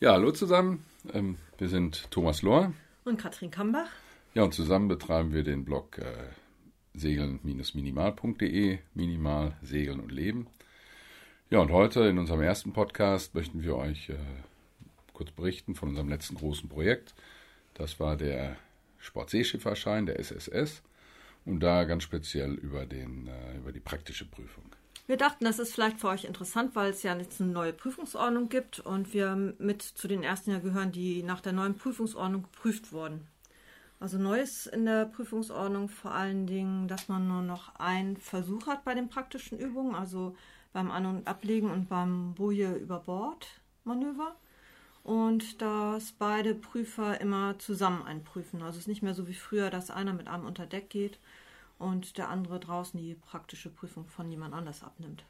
Ja, 0.00 0.12
hallo 0.12 0.30
zusammen. 0.30 0.84
Ähm, 1.12 1.38
wir 1.58 1.68
sind 1.68 2.08
Thomas 2.12 2.42
Lohr. 2.42 2.72
Und 3.04 3.18
Katrin 3.20 3.50
Kambach. 3.50 3.90
Ja, 4.32 4.44
und 4.44 4.54
zusammen 4.54 4.86
betreiben 4.86 5.32
wir 5.32 5.42
den 5.42 5.64
Blog 5.64 5.98
äh, 5.98 6.04
segeln-minimal.de, 6.94 8.78
Minimal, 8.94 9.56
Segeln 9.60 9.98
und 9.98 10.12
Leben. 10.12 10.46
Ja, 11.50 11.58
und 11.58 11.72
heute 11.72 12.02
in 12.02 12.16
unserem 12.16 12.42
ersten 12.42 12.72
Podcast 12.72 13.34
möchten 13.34 13.64
wir 13.64 13.74
euch 13.74 14.10
äh, 14.10 14.14
kurz 15.14 15.32
berichten 15.32 15.74
von 15.74 15.88
unserem 15.88 16.08
letzten 16.08 16.36
großen 16.36 16.68
Projekt. 16.68 17.12
Das 17.74 17.98
war 17.98 18.16
der 18.16 18.54
Sportseeschifferschein, 19.00 20.06
der 20.06 20.20
SSS, 20.20 20.80
und 21.44 21.58
da 21.58 21.82
ganz 21.82 22.04
speziell 22.04 22.54
über, 22.54 22.86
den, 22.86 23.26
äh, 23.26 23.56
über 23.56 23.72
die 23.72 23.80
praktische 23.80 24.26
Prüfung. 24.26 24.67
Wir 25.08 25.16
dachten, 25.16 25.46
das 25.46 25.58
ist 25.58 25.72
vielleicht 25.72 26.00
für 26.00 26.08
euch 26.08 26.24
interessant, 26.24 26.76
weil 26.76 26.90
es 26.90 27.02
ja 27.02 27.16
jetzt 27.16 27.40
eine 27.40 27.50
neue 27.50 27.72
Prüfungsordnung 27.72 28.50
gibt 28.50 28.80
und 28.80 29.14
wir 29.14 29.54
mit 29.58 29.80
zu 29.80 30.06
den 30.06 30.22
ersten 30.22 30.50
ja 30.50 30.58
gehören, 30.58 30.92
die 30.92 31.22
nach 31.22 31.40
der 31.40 31.54
neuen 31.54 31.76
Prüfungsordnung 31.78 32.42
geprüft 32.42 32.92
wurden. 32.92 33.26
Also 34.00 34.18
Neues 34.18 34.66
in 34.66 34.84
der 34.84 35.06
Prüfungsordnung 35.06 35.88
vor 35.88 36.10
allen 36.10 36.46
Dingen, 36.46 36.88
dass 36.88 37.08
man 37.08 37.26
nur 37.26 37.40
noch 37.40 37.74
einen 37.76 38.18
Versuch 38.18 38.66
hat 38.66 38.84
bei 38.84 38.92
den 38.92 39.08
praktischen 39.08 39.58
Übungen, 39.58 39.94
also 39.94 40.36
beim 40.74 40.90
An- 40.90 41.06
und 41.06 41.26
Ablegen 41.26 41.70
und 41.70 41.88
beim 41.88 42.34
Boje 42.34 42.74
über 42.74 42.98
Bord 42.98 43.46
Manöver. 43.84 44.36
Und 45.04 45.62
dass 45.62 46.12
beide 46.12 46.54
Prüfer 46.54 47.18
immer 47.18 47.58
zusammen 47.58 48.02
einprüfen. 48.02 48.60
Also 48.60 48.76
es 48.76 48.82
ist 48.82 48.88
nicht 48.88 49.02
mehr 49.02 49.14
so 49.14 49.26
wie 49.26 49.32
früher, 49.32 49.70
dass 49.70 49.90
einer 49.90 50.12
mit 50.12 50.28
einem 50.28 50.44
unter 50.44 50.66
Deck 50.66 50.90
geht 50.90 51.18
und 51.78 52.18
der 52.18 52.28
andere 52.28 52.60
draußen 52.60 52.98
die 52.98 53.14
praktische 53.14 53.70
Prüfung 53.70 54.06
von 54.06 54.30
jemand 54.30 54.54
anders 54.54 54.82
abnimmt. 54.82 55.24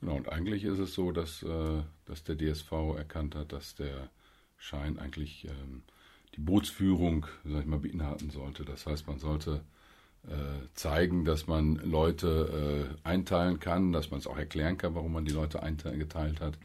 Genau, 0.00 0.16
und 0.16 0.28
eigentlich 0.28 0.64
ist 0.64 0.78
es 0.78 0.94
so, 0.94 1.12
dass, 1.12 1.42
äh, 1.42 1.82
dass 2.06 2.24
der 2.24 2.36
DSV 2.36 2.72
erkannt 2.96 3.36
hat, 3.36 3.52
dass 3.52 3.76
der 3.76 4.10
Schein 4.56 4.98
eigentlich 4.98 5.44
ähm, 5.44 5.82
die 6.34 6.40
Bootsführung, 6.40 7.26
sag 7.44 7.60
ich 7.60 7.66
mal, 7.66 7.78
beinhalten 7.78 8.30
sollte. 8.30 8.64
Das 8.64 8.86
heißt, 8.86 9.06
man 9.06 9.18
sollte 9.18 9.60
äh, 10.26 10.66
zeigen, 10.74 11.24
dass 11.24 11.46
man 11.46 11.76
Leute 11.76 12.88
äh, 13.04 13.08
einteilen 13.08 13.60
kann, 13.60 13.92
dass 13.92 14.10
man 14.10 14.18
es 14.20 14.26
auch 14.26 14.38
erklären 14.38 14.78
kann, 14.78 14.94
warum 14.94 15.12
man 15.12 15.24
die 15.24 15.32
Leute 15.32 15.62
eingeteilt 15.62 16.40
hat, 16.40 16.58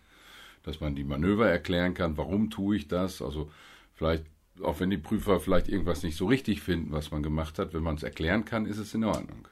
dass 0.64 0.80
man 0.80 0.96
die 0.96 1.04
Manöver 1.04 1.50
erklären 1.50 1.94
kann, 1.94 2.18
warum 2.18 2.50
tue 2.50 2.78
ich 2.78 2.88
das. 2.88 3.22
Also 3.22 3.52
vielleicht 3.94 4.26
auch 4.62 4.80
wenn 4.80 4.90
die 4.90 4.98
Prüfer 4.98 5.40
vielleicht 5.40 5.68
irgendwas 5.68 6.04
nicht 6.04 6.18
so 6.18 6.26
richtig 6.26 6.62
finden, 6.62 6.92
was 6.92 7.12
man 7.12 7.24
gemacht 7.24 7.60
hat, 7.60 7.74
wenn 7.74 7.84
man 7.84 7.96
es 7.96 8.04
erklären 8.04 8.46
kann, 8.46 8.66
ist 8.66 8.78
es 8.78 8.94
in 8.94 9.04
Ordnung. 9.04 9.48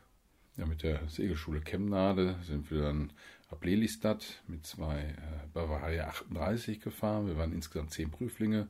Ja, 0.58 0.66
mit 0.66 0.84
der 0.84 1.08
Segelschule 1.10 1.62
Chemnade 1.62 2.38
sind 2.44 2.72
wir 2.72 2.82
dann 2.82 3.12
ab 3.50 3.64
Lelystad 3.64 4.42
mit 4.48 4.66
zwei 4.66 5.00
äh, 5.00 5.48
Bavaria 5.54 6.08
38 6.08 6.80
gefahren. 6.82 7.28
Wir 7.28 7.38
waren 7.38 7.52
insgesamt 7.52 7.92
zehn 7.92 8.10
Prüflinge, 8.10 8.68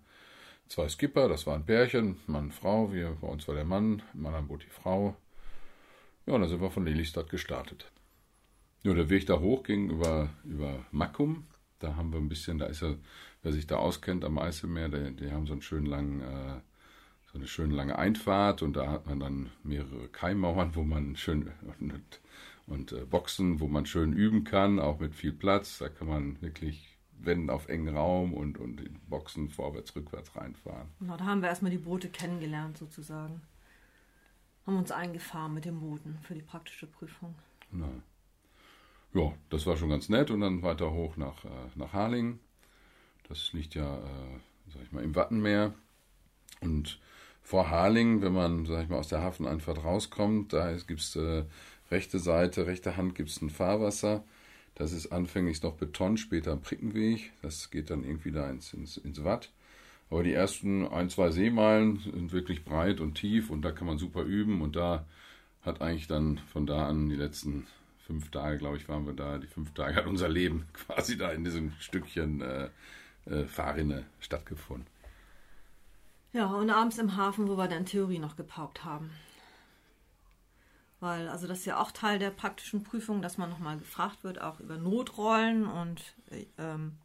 zwei 0.68 0.90
Skipper, 0.90 1.30
das 1.30 1.46
waren 1.46 1.66
Pärchen, 1.66 2.18
Mann, 2.28 2.52
Frau. 2.52 2.92
Wir, 2.92 3.18
bei 3.22 3.28
uns 3.28 3.48
war 3.48 3.56
der 3.56 3.66
Mann, 3.66 4.02
im 4.14 4.26
anderen 4.26 4.48
Boot 4.48 4.64
die 4.64 4.70
Frau. 4.70 5.16
Ja, 6.26 6.34
und 6.34 6.42
dann 6.42 6.50
sind 6.50 6.62
wir 6.62 6.72
von 6.72 6.86
Lelystad 6.86 7.30
gestartet. 7.30 7.92
Ja, 8.84 8.94
der 8.94 9.10
Weg 9.10 9.26
da 9.28 9.40
hoch 9.40 9.64
ging 9.64 9.90
über, 9.90 10.30
über 10.44 10.86
Mackum. 10.92 11.46
Da 11.80 11.96
haben 11.96 12.12
wir 12.12 12.20
ein 12.20 12.30
bisschen, 12.30 12.58
da 12.58 12.66
ist 12.68 12.82
ja 12.82 12.96
wer 13.46 13.54
sich 13.54 13.68
da 13.68 13.78
auskennt 13.78 14.26
am 14.26 14.40
Eiselmeer, 14.40 14.90
die, 14.90 15.16
die 15.16 15.32
haben 15.32 15.46
so 15.46 15.54
einen 15.54 15.62
schönen 15.62 15.86
langen, 15.86 16.22
äh, 16.22 16.60
so 17.32 17.38
eine 17.38 17.48
schöne 17.48 17.76
lange 17.76 17.98
Einfahrt 17.98 18.62
und 18.64 18.76
da 18.76 18.90
hat 18.90 19.06
man 19.06 19.20
dann 19.20 19.52
mehrere 19.64 20.08
Keimmauern, 20.10 20.76
wo 20.76 20.84
man 20.84 21.16
schön 21.16 21.52
und, 21.80 22.22
und 22.66 22.92
äh, 22.92 23.06
Boxen, 23.06 23.60
wo 23.60 23.68
man 23.68 23.86
schön 23.86 24.14
üben 24.14 24.44
kann, 24.44 24.80
auch 24.80 25.00
mit 25.00 25.14
viel 25.14 25.32
Platz. 25.32 25.78
Da 25.78 25.90
kann 25.90 26.08
man 26.08 26.42
wirklich 26.42 26.98
wenden 27.20 27.52
auf 27.52 27.70
engen 27.70 27.96
Raum 27.96 28.34
und, 28.34 28.58
und 28.58 28.82
in 28.82 29.00
Boxen 29.08 29.50
vorwärts, 29.50 29.96
rückwärts 29.96 30.36
reinfahren. 30.36 30.90
Genau, 31.00 31.16
da 31.16 31.26
haben 31.26 31.42
wir 31.42 31.50
erstmal 31.50 31.72
die 31.72 31.78
Boote 31.78 32.10
kennengelernt 32.10 32.78
sozusagen. 32.78 33.42
Haben 34.66 34.78
uns 34.78 34.92
eingefahren 34.92 35.54
mit 35.54 35.66
den 35.66 35.80
Booten 35.80 36.18
für 36.24 36.34
die 36.34 36.42
praktische 36.42 36.88
Prüfung. 36.88 37.36
Genau. 37.72 37.92
Ja, 39.16 39.32
das 39.50 39.66
war 39.66 39.78
schon 39.78 39.90
ganz 39.90 40.10
nett 40.10 40.30
und 40.30 40.42
dann 40.42 40.62
weiter 40.62 40.92
hoch 40.92 41.16
nach, 41.16 41.46
äh, 41.46 41.50
nach 41.76 41.94
Harlingen. 41.94 42.42
Das 43.30 43.54
liegt 43.54 43.74
ja, 43.74 43.96
äh, 43.96 44.40
sag 44.74 44.84
ich 44.84 44.92
mal, 44.92 45.06
im 45.06 45.16
Wattenmeer. 45.16 45.74
Und 46.60 47.00
vor 47.42 47.70
Harlingen, 47.70 48.22
wenn 48.22 48.34
man, 48.34 48.66
sag 48.66 48.84
ich 48.84 48.90
mal, 48.90 48.98
aus 49.00 49.08
der 49.08 49.22
Hafeneinfahrt 49.22 49.86
rauskommt, 49.86 50.52
da 50.52 50.74
gibt 50.74 51.00
es 51.00 51.16
äh, 51.16 51.46
rechte 51.92 52.20
Seite, 52.20 52.68
rechte 52.68 52.98
Hand 52.98 53.16
gibt 53.16 53.30
es 53.30 53.42
ein 53.42 53.50
Fahrwasser. 53.50 54.26
Das 54.76 54.92
ist 54.92 55.14
anfänglich 55.14 55.64
noch 55.64 55.76
Beton, 55.76 56.18
später 56.18 56.52
ein 56.52 56.62
Prickenweg. 56.62 57.32
Das 57.42 57.72
geht 57.72 57.92
dann 57.92 58.04
irgendwie 58.04 58.34
da 58.34 58.50
ins, 58.50 58.74
ins, 58.74 58.98
ins 58.98 59.24
Watt. 59.24 59.50
Aber 60.10 60.24
die 60.24 60.34
ersten 60.34 60.86
ein, 60.86 61.10
zwei 61.10 61.32
Seemeilen 61.32 62.00
sind 62.00 62.34
wirklich 62.34 62.66
breit 62.66 63.00
und 63.00 63.16
tief 63.16 63.50
und 63.50 63.62
da 63.62 63.72
kann 63.72 63.88
man 63.88 63.98
super 63.98 64.24
üben. 64.24 64.62
Und 64.62 64.76
da 64.76 65.06
hat 65.62 65.82
eigentlich 65.82 66.08
dann 66.08 66.40
von 66.52 66.66
da 66.68 66.86
an 66.90 67.08
die 67.08 67.16
letzten 67.16 67.66
fünf 68.06 68.30
Tage, 68.30 68.58
glaube 68.58 68.78
ich, 68.78 68.88
waren 68.88 69.06
wir 69.06 69.14
da. 69.14 69.38
Die 69.38 69.48
fünf 69.48 69.74
Tage 69.74 69.96
hat 69.96 70.06
unser 70.06 70.30
Leben 70.30 70.68
quasi 70.74 71.18
da 71.18 71.32
in 71.32 71.44
diesem 71.44 71.74
Stückchen 71.80 72.42
äh, 72.42 72.70
äh, 73.26 73.46
Fahrrinne 73.46 74.06
stattgefunden. 74.20 74.88
Ja, 76.34 76.48
und 76.48 76.70
abends 76.70 76.98
im 76.98 77.16
Hafen, 77.16 77.48
wo 77.48 77.58
wir 77.58 77.68
dann 77.68 77.86
Theorie 77.86 78.20
noch 78.20 78.36
gepaukt 78.36 78.84
haben. 78.84 79.10
Weil, 81.00 81.30
also 81.30 81.48
das 81.48 81.60
ist 81.60 81.66
ja 81.66 81.80
auch 81.80 81.92
Teil 81.92 82.20
der 82.20 82.30
praktischen 82.30 82.84
Prüfung, 82.84 83.22
dass 83.22 83.38
man 83.38 83.50
nochmal 83.50 83.78
gefragt 83.78 84.24
wird, 84.24 84.42
auch 84.42 84.60
über 84.60 84.78
Notrollen 84.78 85.66
und 85.66 86.02
ähm, 86.58 86.98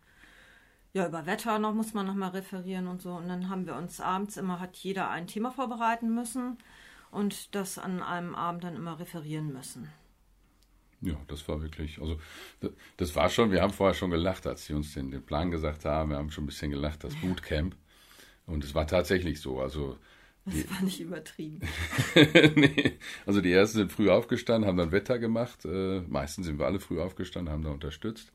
ja, 0.93 1.07
über 1.07 1.27
Wetter 1.27 1.59
noch 1.59 1.75
muss 1.75 1.95
man 1.95 2.07
nochmal 2.07 2.31
referieren 2.31 2.89
und 2.89 3.01
so. 3.01 3.13
Und 3.13 3.29
dann 3.29 3.49
haben 3.49 3.67
wir 3.67 3.77
uns 3.77 4.01
abends 4.01 4.37
immer, 4.37 4.59
hat 4.59 4.77
jeder 4.77 5.11
ein 5.11 5.29
Thema 5.29 5.53
vorbereiten 5.53 6.13
müssen 6.15 6.59
und 7.11 7.55
das 7.55 7.79
an 7.79 8.03
einem 8.03 8.35
Abend 8.35 8.65
dann 8.65 8.77
immer 8.77 8.99
referieren 8.99 9.53
müssen. 9.53 9.89
Ja, 11.03 11.15
das 11.29 11.49
war 11.49 11.63
wirklich, 11.63 12.01
also 12.01 12.19
das 12.97 13.17
war 13.17 13.31
schon, 13.31 13.51
wir 13.51 13.63
haben 13.63 13.73
vorher 13.73 13.95
schon 13.95 14.11
gelacht, 14.11 14.47
als 14.47 14.67
sie 14.67 14.75
uns 14.75 14.93
den, 14.93 15.11
den 15.11 15.25
Plan 15.25 15.51
gesagt 15.51 15.85
haben, 15.85 16.11
wir 16.11 16.19
haben 16.19 16.31
schon 16.31 16.45
ein 16.45 16.49
bisschen 16.49 16.71
gelacht, 16.71 17.05
das 17.05 17.15
Bootcamp. 17.17 17.75
Und 18.47 18.65
es 18.65 18.75
war 18.75 18.87
tatsächlich 18.87 19.41
so, 19.41 19.61
also 19.61 19.97
das 20.47 20.71
war 20.71 20.83
nicht 20.83 21.01
übertrieben. 21.01 21.61
nee. 22.15 22.99
Also 23.27 23.41
die 23.41 23.53
ersten 23.53 23.79
sind 23.79 23.93
früh 23.93 24.11
aufgestanden, 24.11 24.69
haben 24.69 24.79
dann 24.79 24.93
Wetter 24.93 25.19
gemacht. 25.19 25.65
Äh, 25.65 26.01
meistens 26.09 26.47
sind 26.47 26.59
wir 26.59 26.67
alle 26.67 26.81
früh 26.81 27.01
aufgestanden, 27.01 27.53
haben 27.53 27.63
da 27.63 27.71
unterstützt. 27.71 28.33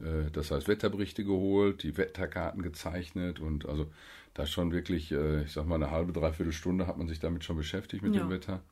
Äh, 0.00 0.30
das 0.32 0.50
heißt 0.50 0.68
Wetterberichte 0.68 1.24
geholt, 1.24 1.82
die 1.82 1.96
Wetterkarten 1.96 2.62
gezeichnet 2.62 3.40
und 3.40 3.66
also 3.68 3.90
da 4.32 4.46
schon 4.46 4.72
wirklich, 4.72 5.12
äh, 5.12 5.42
ich 5.42 5.52
sag 5.52 5.66
mal, 5.66 5.76
eine 5.76 5.90
halbe, 5.90 6.12
dreiviertel 6.12 6.52
Stunde 6.52 6.86
hat 6.86 6.98
man 6.98 7.08
sich 7.08 7.20
damit 7.20 7.44
schon 7.44 7.56
beschäftigt 7.56 8.02
mit 8.02 8.14
ja. 8.14 8.22
dem 8.22 8.30
Wetter. 8.30 8.62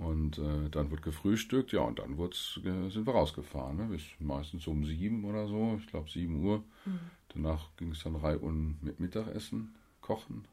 Und 0.00 0.38
äh, 0.38 0.70
dann 0.70 0.90
wird 0.90 1.02
gefrühstückt, 1.02 1.72
ja, 1.72 1.80
und 1.80 1.98
dann 1.98 2.12
äh, 2.12 2.90
sind 2.90 3.06
wir 3.06 3.12
rausgefahren, 3.12 3.76
ne? 3.76 3.86
bis 3.86 4.02
meistens 4.20 4.66
um 4.68 4.84
sieben 4.84 5.24
oder 5.24 5.48
so, 5.48 5.76
ich 5.80 5.88
glaube 5.88 6.08
sieben 6.08 6.44
Uhr. 6.44 6.62
Mhm. 6.84 7.00
Danach 7.34 7.74
ging 7.76 7.90
es 7.90 8.04
dann 8.04 8.14
reihum 8.14 8.78
mit 8.80 9.00
Mittagessen, 9.00 9.74
kochen 10.00 10.46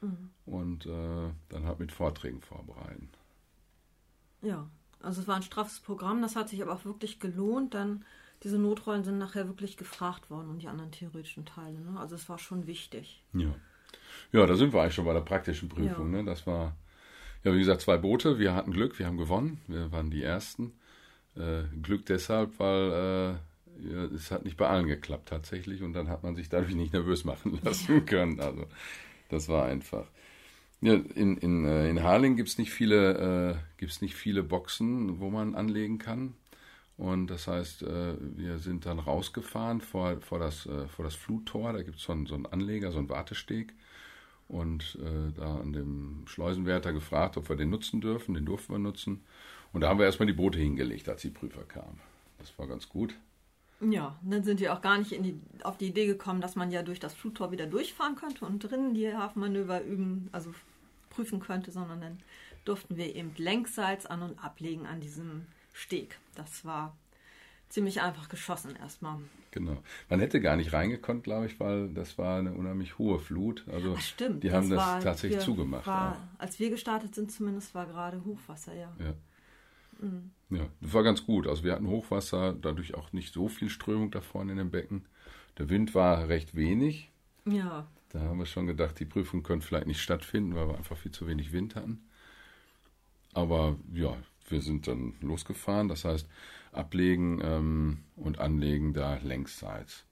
mhm. 0.00 0.30
und 0.44 0.86
äh, 0.86 1.30
dann 1.50 1.64
halt 1.64 1.78
mit 1.78 1.92
Vorträgen 1.92 2.40
vorbereiten. 2.40 3.08
Ja, 4.42 4.68
also 5.00 5.20
es 5.20 5.28
war 5.28 5.36
ein 5.36 5.42
straffes 5.42 5.78
Programm, 5.78 6.20
das 6.20 6.34
hat 6.34 6.48
sich 6.48 6.60
aber 6.60 6.72
auch 6.72 6.84
wirklich 6.84 7.20
gelohnt, 7.20 7.74
dann 7.74 8.04
diese 8.42 8.58
Notrollen 8.58 9.04
sind 9.04 9.18
nachher 9.18 9.46
wirklich 9.46 9.76
gefragt 9.76 10.30
worden 10.30 10.50
und 10.50 10.62
die 10.62 10.68
anderen 10.68 10.90
theoretischen 10.90 11.44
Teile. 11.44 11.78
Ne? 11.80 11.98
Also 11.98 12.16
es 12.16 12.28
war 12.28 12.38
schon 12.38 12.66
wichtig. 12.66 13.22
Ja. 13.32 13.54
Ja, 14.32 14.46
da 14.46 14.56
sind 14.56 14.72
wir 14.72 14.82
eigentlich 14.82 14.94
schon 14.94 15.04
bei 15.04 15.12
der 15.12 15.20
praktischen 15.20 15.68
Prüfung. 15.68 16.12
Ja. 16.12 16.22
Ne? 16.22 16.24
Das 16.24 16.46
war 16.46 16.76
ja, 17.44 17.54
wie 17.54 17.58
gesagt, 17.58 17.82
zwei 17.82 17.98
Boote. 17.98 18.38
Wir 18.38 18.54
hatten 18.54 18.72
Glück, 18.72 18.98
wir 18.98 19.06
haben 19.06 19.18
gewonnen. 19.18 19.60
Wir 19.68 19.92
waren 19.92 20.10
die 20.10 20.22
Ersten. 20.22 20.72
Äh, 21.36 21.64
Glück 21.82 22.06
deshalb, 22.06 22.58
weil 22.58 22.90
äh, 22.90 23.92
ja, 23.92 24.04
es 24.14 24.30
hat 24.30 24.44
nicht 24.44 24.56
bei 24.56 24.66
allen 24.66 24.86
geklappt 24.86 25.28
tatsächlich 25.28 25.82
und 25.82 25.92
dann 25.92 26.08
hat 26.08 26.22
man 26.22 26.36
sich 26.36 26.48
dadurch 26.48 26.74
nicht 26.74 26.92
nervös 26.92 27.24
machen 27.24 27.60
lassen 27.64 28.06
können. 28.06 28.40
Also 28.40 28.66
das 29.28 29.48
war 29.48 29.66
einfach. 29.66 30.06
Ja, 30.80 30.94
in, 30.94 31.36
in, 31.38 31.64
äh, 31.64 31.88
in 31.88 32.02
Harling 32.02 32.36
gibt 32.36 32.48
es 32.48 32.58
nicht, 32.58 32.70
viele, 32.70 33.58
äh, 33.80 33.86
nicht 34.00 34.14
viele 34.14 34.42
Boxen, 34.42 35.18
wo 35.20 35.30
man 35.30 35.54
anlegen 35.54 35.98
kann. 35.98 36.34
Und 36.96 37.28
das 37.28 37.46
heißt, 37.48 37.82
äh, 37.82 38.14
wir 38.20 38.58
sind 38.58 38.86
dann 38.86 38.98
rausgefahren 38.98 39.80
vor, 39.80 40.20
vor, 40.20 40.38
das, 40.38 40.66
äh, 40.66 40.86
vor 40.88 41.04
das 41.04 41.14
Fluttor. 41.14 41.72
Da 41.72 41.82
gibt 41.82 41.96
es 41.96 42.02
so, 42.02 42.12
einen, 42.12 42.26
so 42.26 42.34
einen 42.34 42.46
Anleger, 42.46 42.92
so 42.92 42.98
einen 42.98 43.08
Wartesteg 43.08 43.74
und 44.48 44.98
äh, 45.00 45.32
da 45.36 45.56
an 45.56 45.72
dem 45.72 46.22
Schleusenwärter 46.26 46.92
gefragt, 46.92 47.36
ob 47.36 47.48
wir 47.48 47.56
den 47.56 47.70
nutzen 47.70 48.00
dürfen. 48.00 48.34
Den 48.34 48.44
durften 48.44 48.72
wir 48.72 48.78
nutzen. 48.78 49.24
Und 49.72 49.80
da 49.80 49.88
haben 49.88 49.98
wir 49.98 50.06
erstmal 50.06 50.26
die 50.26 50.32
Boote 50.32 50.58
hingelegt, 50.58 51.08
als 51.08 51.22
die 51.22 51.30
Prüfer 51.30 51.62
kamen. 51.62 52.00
Das 52.38 52.56
war 52.58 52.66
ganz 52.66 52.88
gut. 52.88 53.14
Ja, 53.80 54.16
dann 54.22 54.44
sind 54.44 54.60
wir 54.60 54.72
auch 54.72 54.80
gar 54.80 54.98
nicht 54.98 55.10
die, 55.10 55.40
auf 55.62 55.76
die 55.76 55.88
Idee 55.88 56.06
gekommen, 56.06 56.40
dass 56.40 56.56
man 56.56 56.70
ja 56.70 56.82
durch 56.82 57.00
das 57.00 57.12
Fluttor 57.12 57.50
wieder 57.50 57.66
durchfahren 57.66 58.14
könnte 58.14 58.44
und 58.44 58.60
drinnen 58.60 58.94
die 58.94 59.12
Hafenmanöver 59.12 59.82
üben, 59.82 60.28
also 60.32 60.54
prüfen 61.10 61.40
könnte, 61.40 61.72
sondern 61.72 62.00
dann 62.00 62.18
durften 62.64 62.96
wir 62.96 63.14
eben 63.14 63.32
längsseits 63.36 64.06
an- 64.06 64.22
und 64.22 64.42
ablegen 64.42 64.86
an 64.86 65.00
diesem 65.00 65.46
Steg. 65.72 66.18
Das 66.34 66.64
war 66.64 66.96
ziemlich 67.74 68.00
einfach 68.00 68.28
geschossen 68.28 68.76
erstmal. 68.76 69.18
Genau. 69.50 69.76
Man 70.08 70.20
hätte 70.20 70.40
gar 70.40 70.56
nicht 70.56 70.72
reingekonnt, 70.72 71.24
glaube 71.24 71.46
ich, 71.46 71.58
weil 71.60 71.88
das 71.92 72.16
war 72.18 72.38
eine 72.38 72.52
unheimlich 72.54 72.98
hohe 72.98 73.18
Flut. 73.18 73.64
Also 73.70 73.94
Ach, 73.96 74.00
stimmt. 74.00 74.42
die 74.44 74.52
haben 74.52 74.70
das, 74.70 74.78
war- 74.78 75.00
tatsächlich 75.00 75.40
zugemacht. 75.40 75.86
War, 75.86 76.16
als 76.38 76.58
wir 76.58 76.70
gestartet 76.70 77.14
sind, 77.14 77.30
zumindest 77.32 77.74
war 77.74 77.86
gerade 77.86 78.24
Hochwasser, 78.24 78.74
ja. 78.74 78.92
Ja. 78.98 79.14
ja, 80.56 80.66
das 80.80 80.92
war 80.92 81.02
ganz 81.02 81.24
gut. 81.26 81.46
Also 81.46 81.64
wir 81.64 81.72
hatten 81.72 81.88
Hochwasser, 81.88 82.52
dadurch 82.52 82.94
auch 82.94 83.12
nicht 83.12 83.32
so 83.34 83.48
viel 83.48 83.68
Strömung 83.68 84.10
da 84.10 84.20
vorne 84.20 84.52
in 84.52 84.58
dem 84.58 84.70
Becken. 84.70 85.04
Der 85.58 85.68
Wind 85.68 85.94
war 85.94 86.28
recht 86.28 86.54
wenig. 86.54 87.10
Ja, 87.44 87.86
Da 88.10 88.20
haben 88.20 88.38
wir 88.38 88.46
schon 88.46 88.66
gedacht, 88.66 88.98
die 89.00 89.04
Prüfung 89.04 89.42
könnte 89.42 89.66
vielleicht 89.66 89.86
nicht 89.88 90.00
stattfinden, 90.00 90.54
weil 90.54 90.68
wir 90.68 90.76
einfach 90.76 90.96
viel 90.96 91.12
zu 91.12 91.26
wenig 91.26 91.52
Wind 91.52 91.74
hatten. 91.74 92.02
Aber 93.34 93.76
ja, 93.92 94.16
wir 94.48 94.60
sind 94.60 94.86
dann 94.86 95.14
losgefahren. 95.20 95.88
Das 95.88 96.04
heißt, 96.04 96.28
ablegen 96.72 97.40
ähm, 97.42 97.98
und 98.16 98.38
anlegen 98.38 98.92
da 98.92 99.16
längsseits. 99.16 100.04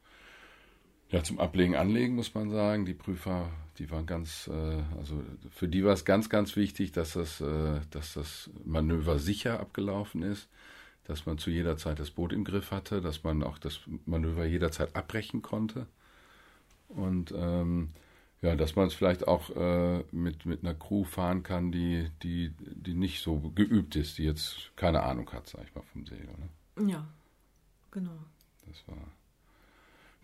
Ja, 1.11 1.23
zum 1.23 1.39
Ablegen, 1.41 1.77
Anlegen 1.77 2.15
muss 2.15 2.35
man 2.35 2.51
sagen, 2.51 2.87
die 2.87 2.95
Prüfer, 2.95 3.51
die 3.79 3.91
waren 3.91 4.07
ganz, 4.07 4.49
äh, 4.49 4.83
also 4.97 5.23
für 5.51 5.69
die 5.69 5.85
war 5.85 5.93
es 5.93 6.07
ganz, 6.07 6.31
ganz 6.31 6.57
wichtig, 6.57 6.93
dass 6.93 7.13
das, 7.13 7.41
äh, 7.43 7.81
dass 7.91 8.15
das 8.15 8.49
Manöver 8.65 9.19
sicher 9.19 9.61
abgelaufen 9.61 10.23
ist, 10.23 10.49
dass 11.05 11.27
man 11.27 11.37
zu 11.37 11.51
jeder 11.51 11.77
Zeit 11.77 11.99
das 11.99 12.11
Boot 12.11 12.33
im 12.33 12.45
Griff 12.45 12.71
hatte, 12.71 13.03
dass 13.03 13.25
man 13.25 13.43
auch 13.43 13.59
das 13.59 13.81
Manöver 14.07 14.47
jederzeit 14.47 14.97
abbrechen 14.97 15.43
konnte. 15.43 15.87
Und 16.89 17.33
ähm, 17.37 17.91
ja, 18.43 18.57
dass 18.57 18.75
man 18.75 18.89
es 18.89 18.95
vielleicht 18.95 19.29
auch 19.29 19.51
äh, 19.51 20.05
mit, 20.11 20.47
mit 20.47 20.65
einer 20.65 20.75
Crew 20.75 21.05
fahren 21.05 21.45
kann, 21.45 21.71
die, 21.71 22.11
die, 22.25 22.53
die 22.59 22.95
nicht 22.95 23.23
so 23.23 23.39
geübt 23.55 23.95
ist, 23.95 24.19
die 24.19 24.25
jetzt 24.25 24.73
keine 24.75 25.05
Ahnung 25.05 25.31
hat, 25.33 25.49
sag 25.49 25.63
ich 25.65 25.75
mal, 25.75 25.85
vom 25.93 26.05
Segel. 26.05 26.29
Ne? 26.77 26.91
ja, 26.91 27.07
genau. 27.93 28.19
Das 28.67 28.83
war. 28.89 28.97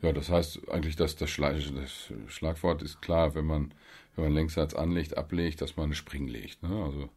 Ja, 0.03 0.13
das 0.13 0.31
heißt 0.31 0.69
eigentlich, 0.69 0.97
dass 0.97 1.17
das, 1.17 1.31
Schlag, 1.31 1.57
das 1.75 2.13
Schlagwort 2.29 2.83
ist 2.83 3.01
klar, 3.01 3.35
wenn 3.35 3.47
man, 3.47 3.73
wenn 4.15 4.25
man 4.25 4.35
längsseits 4.35 4.75
anlegt, 4.75 5.17
ablegt, 5.17 5.61
dass 5.61 5.77
man 5.77 5.87
eine 5.87 5.95
Spring 5.95 6.27
legt. 6.29 6.63
Ne? 6.63 6.85
Also 6.85 7.09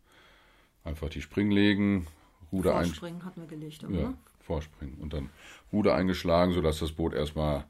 einfach 0.83 1.09
die 1.09 1.21
Spring 1.21 1.51
legen, 1.51 2.07
Ruder 2.51 2.75
ein, 2.75 2.85
Vorspringen 2.85 3.25
hatten 3.25 3.41
wir 3.41 3.47
gelegt, 3.47 3.83
aber, 3.83 3.93
ja, 3.93 4.13
vorspringen 4.41 4.97
und 4.99 5.13
dann 5.13 5.29
Ruder 5.71 5.95
eingeschlagen, 5.95 6.53
sodass 6.53 6.79
das 6.79 6.91
Boot 6.91 7.13
erstmal 7.13 7.65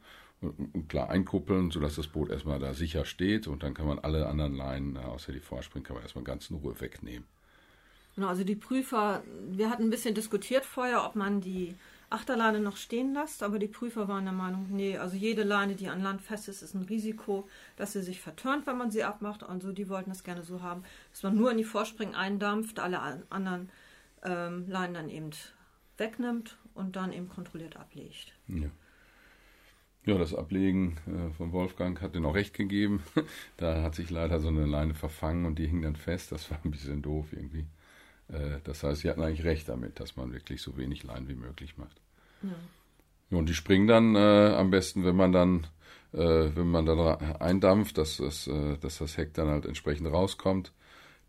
klar 0.87 1.09
einkuppeln, 1.09 1.71
sodass 1.71 1.95
das 1.95 2.07
Boot 2.07 2.29
erstmal 2.29 2.59
da 2.59 2.73
sicher 2.73 3.05
steht 3.05 3.47
und 3.47 3.63
dann 3.63 3.73
kann 3.73 3.85
man 3.87 3.99
alle 3.99 4.27
anderen 4.27 4.55
Leinen, 4.55 4.95
äh, 4.95 4.99
außer 4.99 5.31
die 5.31 5.39
Vorspringen, 5.39 5.85
kann 5.85 5.95
man 5.95 6.03
erstmal 6.03 6.23
ganz 6.23 6.49
in 6.49 6.57
Ruhe 6.57 6.79
wegnehmen. 6.79 7.27
Genau, 8.15 8.27
also 8.27 8.43
die 8.43 8.55
Prüfer, 8.55 9.23
wir 9.51 9.69
hatten 9.69 9.83
ein 9.83 9.89
bisschen 9.89 10.15
diskutiert 10.15 10.65
vorher, 10.65 11.05
ob 11.05 11.15
man 11.15 11.41
die 11.41 11.75
Achterleine 12.09 12.59
noch 12.59 12.75
stehen 12.75 13.13
lässt, 13.13 13.41
aber 13.41 13.57
die 13.57 13.69
Prüfer 13.69 14.09
waren 14.09 14.25
der 14.25 14.33
Meinung, 14.33 14.67
nee, 14.69 14.97
also 14.97 15.15
jede 15.15 15.43
Leine, 15.43 15.75
die 15.75 15.87
an 15.87 16.01
Land 16.03 16.21
fest 16.21 16.49
ist, 16.49 16.61
ist 16.61 16.73
ein 16.73 16.83
Risiko, 16.83 17.47
dass 17.77 17.93
sie 17.93 18.01
sich 18.01 18.19
vertörnt, 18.19 18.67
wenn 18.67 18.77
man 18.77 18.91
sie 18.91 19.05
abmacht. 19.05 19.43
Also 19.43 19.71
die 19.71 19.87
wollten 19.87 20.09
das 20.09 20.25
gerne 20.25 20.43
so 20.43 20.61
haben, 20.61 20.83
dass 21.11 21.23
man 21.23 21.37
nur 21.37 21.51
in 21.51 21.57
die 21.57 21.63
Vorspringen 21.63 22.13
eindampft, 22.13 22.79
alle 22.79 22.99
an- 22.99 23.23
anderen 23.29 23.69
ähm, 24.23 24.65
Leinen 24.67 24.93
dann 24.93 25.09
eben 25.09 25.29
wegnimmt 25.97 26.57
und 26.73 26.97
dann 26.97 27.13
eben 27.13 27.29
kontrolliert 27.29 27.77
ablegt. 27.77 28.33
Ja. 28.49 28.67
Ja, 30.05 30.17
das 30.17 30.33
Ablegen 30.33 30.97
äh, 31.05 31.31
von 31.33 31.51
Wolfgang 31.51 32.01
hat 32.01 32.15
den 32.15 32.25
auch 32.25 32.33
recht 32.33 32.55
gegeben. 32.55 33.03
da 33.57 33.83
hat 33.83 33.95
sich 33.95 34.09
leider 34.09 34.39
so 34.39 34.47
eine 34.47 34.65
Leine 34.65 34.95
verfangen 34.95 35.45
und 35.45 35.59
die 35.59 35.67
hing 35.67 35.81
dann 35.83 35.95
fest. 35.95 36.31
Das 36.31 36.49
war 36.49 36.59
ein 36.63 36.71
bisschen 36.71 37.01
doof 37.01 37.33
irgendwie. 37.33 37.67
Äh, 38.27 38.59
das 38.63 38.83
heißt, 38.83 39.01
sie 39.01 39.09
hatten 39.09 39.21
eigentlich 39.21 39.45
recht 39.45 39.69
damit, 39.69 39.99
dass 39.99 40.15
man 40.15 40.33
wirklich 40.33 40.61
so 40.61 40.75
wenig 40.77 41.03
Leinen 41.03 41.27
wie 41.27 41.35
möglich 41.35 41.77
macht. 41.77 42.01
Ja. 42.41 42.49
Ja, 43.31 43.37
und 43.37 43.47
die 43.47 43.53
springen 43.53 43.87
dann 43.87 44.15
äh, 44.15 44.53
am 44.55 44.69
besten, 44.69 45.05
wenn 45.05 45.15
man 45.15 45.31
dann, 45.31 45.67
äh, 46.13 46.49
wenn 46.53 46.69
man 46.69 46.85
dann 46.85 46.99
eindampft, 46.99 47.97
dass 47.97 48.17
das, 48.17 48.45
äh, 48.47 48.77
dass 48.77 48.97
das 48.97 49.17
Heck 49.17 49.33
dann 49.33 49.47
halt 49.47 49.65
entsprechend 49.65 50.07
rauskommt, 50.07 50.73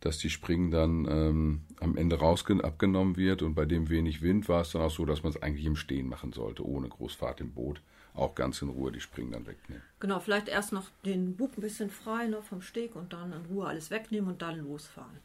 dass 0.00 0.18
die 0.18 0.30
Springen 0.30 0.72
dann 0.72 1.06
ähm, 1.08 1.60
am 1.78 1.96
Ende 1.96 2.18
raus 2.18 2.44
abgenommen 2.50 3.16
wird 3.16 3.42
und 3.42 3.54
bei 3.54 3.64
dem 3.66 3.88
wenig 3.88 4.20
Wind 4.20 4.48
war 4.48 4.62
es 4.62 4.72
dann 4.72 4.82
auch 4.82 4.90
so, 4.90 5.04
dass 5.04 5.22
man 5.22 5.30
es 5.30 5.40
eigentlich 5.40 5.64
im 5.64 5.76
Stehen 5.76 6.08
machen 6.08 6.32
sollte, 6.32 6.66
ohne 6.66 6.88
Großfahrt 6.88 7.40
im 7.40 7.52
Boot. 7.52 7.80
Auch 8.14 8.34
ganz 8.34 8.60
in 8.60 8.68
Ruhe 8.68 8.92
die 8.92 9.00
Springen 9.00 9.32
dann 9.32 9.46
wegnehmen. 9.46 9.82
Genau, 10.00 10.20
vielleicht 10.20 10.48
erst 10.48 10.72
noch 10.72 10.90
den 11.04 11.36
Bug 11.36 11.56
ein 11.56 11.62
bisschen 11.62 11.88
frei 11.90 12.26
ne, 12.26 12.42
vom 12.42 12.60
Steg 12.60 12.94
und 12.94 13.12
dann 13.14 13.32
in 13.32 13.46
Ruhe 13.46 13.66
alles 13.66 13.90
wegnehmen 13.90 14.30
und 14.30 14.42
dann 14.42 14.58
losfahren. 14.58 15.18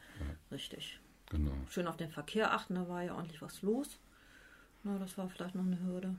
Richtig. 0.50 0.98
Genau. 1.30 1.52
Schön 1.68 1.86
auf 1.86 1.98
den 1.98 2.10
Verkehr 2.10 2.54
achten, 2.54 2.74
da 2.76 2.88
war 2.88 3.02
ja 3.02 3.14
ordentlich 3.14 3.42
was 3.42 3.60
los. 3.60 3.98
Na, 4.84 4.98
das 4.98 5.18
war 5.18 5.28
vielleicht 5.28 5.54
noch 5.54 5.66
eine 5.66 5.78
Hürde. 5.84 6.14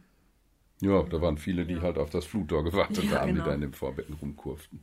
Ja, 0.81 1.01
da 1.03 1.21
waren 1.21 1.37
viele, 1.39 1.65
die 1.65 1.73
Ja. 1.75 1.81
halt 1.81 1.97
auf 1.97 2.11
das 2.11 2.25
Fluttor 2.25 2.63
gewartet 2.63 3.03
Ja, 3.11 3.19
haben, 3.21 3.33
genau. 3.33 3.43
die 3.43 3.49
da 3.49 3.55
in 3.55 3.61
den 3.61 3.73
Vorbetten 3.73 4.13
rumkurften. 4.15 4.79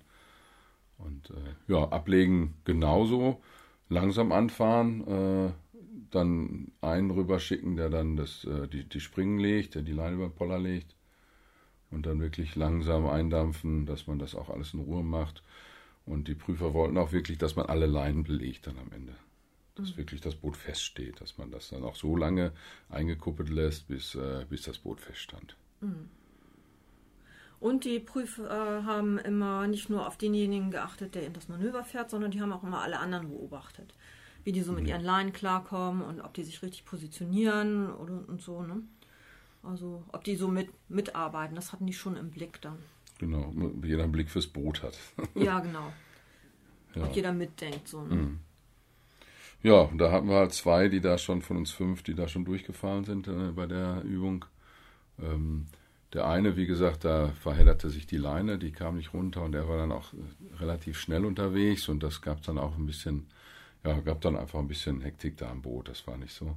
Und 0.98 1.30
äh, 1.30 1.72
ja, 1.72 1.88
ablegen 1.90 2.54
genauso, 2.64 3.40
langsam 3.88 4.32
anfahren, 4.32 5.06
äh, 5.06 5.52
dann 6.10 6.72
einen 6.80 7.10
rüberschicken, 7.12 7.76
der 7.76 7.90
dann 7.90 8.16
das, 8.16 8.44
äh, 8.44 8.66
die, 8.66 8.84
die 8.88 9.00
Springen 9.00 9.38
legt, 9.38 9.74
der 9.76 9.82
die 9.82 9.92
Leine 9.92 10.16
über 10.16 10.26
den 10.28 10.34
Poller 10.34 10.58
legt. 10.58 10.95
Und 11.90 12.06
dann 12.06 12.20
wirklich 12.20 12.56
langsam 12.56 13.06
eindampfen, 13.06 13.86
dass 13.86 14.06
man 14.06 14.18
das 14.18 14.34
auch 14.34 14.50
alles 14.50 14.74
in 14.74 14.80
Ruhe 14.80 15.04
macht. 15.04 15.42
Und 16.04 16.28
die 16.28 16.34
Prüfer 16.34 16.74
wollten 16.74 16.98
auch 16.98 17.12
wirklich, 17.12 17.38
dass 17.38 17.56
man 17.56 17.66
alle 17.66 17.86
Leinen 17.86 18.24
belegt 18.24 18.66
dann 18.66 18.78
am 18.78 18.92
Ende. 18.92 19.14
Dass 19.76 19.96
wirklich 19.96 20.20
das 20.20 20.34
Boot 20.34 20.56
feststeht, 20.56 21.20
dass 21.20 21.38
man 21.38 21.50
das 21.50 21.68
dann 21.68 21.84
auch 21.84 21.96
so 21.96 22.16
lange 22.16 22.52
eingekuppelt 22.88 23.50
lässt, 23.50 23.88
bis, 23.88 24.14
äh, 24.14 24.46
bis 24.48 24.62
das 24.62 24.78
Boot 24.78 25.00
feststand. 25.00 25.56
Und 27.60 27.84
die 27.84 28.00
Prüfer 28.00 28.84
haben 28.84 29.18
immer 29.18 29.66
nicht 29.66 29.88
nur 29.88 30.06
auf 30.06 30.18
denjenigen 30.18 30.70
geachtet, 30.70 31.14
der 31.14 31.26
in 31.26 31.32
das 31.32 31.48
Manöver 31.48 31.84
fährt, 31.84 32.10
sondern 32.10 32.30
die 32.30 32.40
haben 32.40 32.52
auch 32.52 32.62
immer 32.62 32.82
alle 32.82 32.98
anderen 32.98 33.28
beobachtet. 33.28 33.94
Wie 34.44 34.52
die 34.52 34.62
so 34.62 34.72
mit 34.72 34.86
ihren 34.86 35.02
Leinen 35.02 35.32
klarkommen 35.32 36.02
und 36.02 36.20
ob 36.20 36.34
die 36.34 36.44
sich 36.44 36.62
richtig 36.62 36.84
positionieren 36.84 37.92
oder 37.92 38.28
und 38.28 38.40
so, 38.42 38.62
ne? 38.62 38.82
Also 39.62 40.04
ob 40.12 40.24
die 40.24 40.36
so 40.36 40.48
mit, 40.48 40.68
mitarbeiten, 40.88 41.56
das 41.56 41.72
hatten 41.72 41.86
die 41.86 41.92
schon 41.92 42.16
im 42.16 42.30
Blick 42.30 42.60
dann. 42.60 42.78
Genau, 43.18 43.52
jeder 43.82 44.04
einen 44.04 44.12
Blick 44.12 44.30
fürs 44.30 44.46
Boot 44.46 44.82
hat. 44.82 44.98
Ja, 45.34 45.60
genau. 45.60 45.92
ja. 46.94 47.04
Ob 47.04 47.14
jeder 47.14 47.32
mitdenkt, 47.32 47.88
so, 47.88 48.02
ne? 48.02 48.14
Mhm. 48.14 48.38
ja, 49.62 49.80
und 49.80 49.98
da 49.98 50.12
hatten 50.12 50.28
wir 50.28 50.36
halt 50.36 50.52
zwei, 50.52 50.88
die 50.88 51.00
da 51.00 51.18
schon 51.18 51.42
von 51.42 51.56
uns 51.56 51.70
fünf, 51.70 52.02
die 52.02 52.14
da 52.14 52.28
schon 52.28 52.44
durchgefallen 52.44 53.04
sind 53.04 53.28
äh, 53.28 53.52
bei 53.52 53.66
der 53.66 54.02
Übung. 54.02 54.44
Ähm, 55.18 55.66
der 56.12 56.26
eine, 56.26 56.56
wie 56.56 56.66
gesagt, 56.66 57.04
da 57.04 57.28
verhedderte 57.40 57.90
sich 57.90 58.06
die 58.06 58.16
Leine, 58.16 58.58
die 58.58 58.72
kam 58.72 58.96
nicht 58.96 59.12
runter 59.12 59.42
und 59.42 59.54
er 59.54 59.68
war 59.68 59.76
dann 59.76 59.92
auch 59.92 60.12
äh, 60.12 60.56
relativ 60.56 60.98
schnell 60.98 61.24
unterwegs 61.24 61.88
und 61.88 62.02
das 62.02 62.22
gab 62.22 62.42
dann 62.42 62.58
auch 62.58 62.76
ein 62.76 62.86
bisschen, 62.86 63.26
ja, 63.84 63.98
gab 64.00 64.20
dann 64.20 64.36
einfach 64.36 64.58
ein 64.58 64.68
bisschen 64.68 65.00
Hektik 65.00 65.36
da 65.36 65.50
am 65.50 65.62
Boot, 65.62 65.88
das 65.88 66.06
war 66.06 66.16
nicht 66.16 66.32
so. 66.34 66.56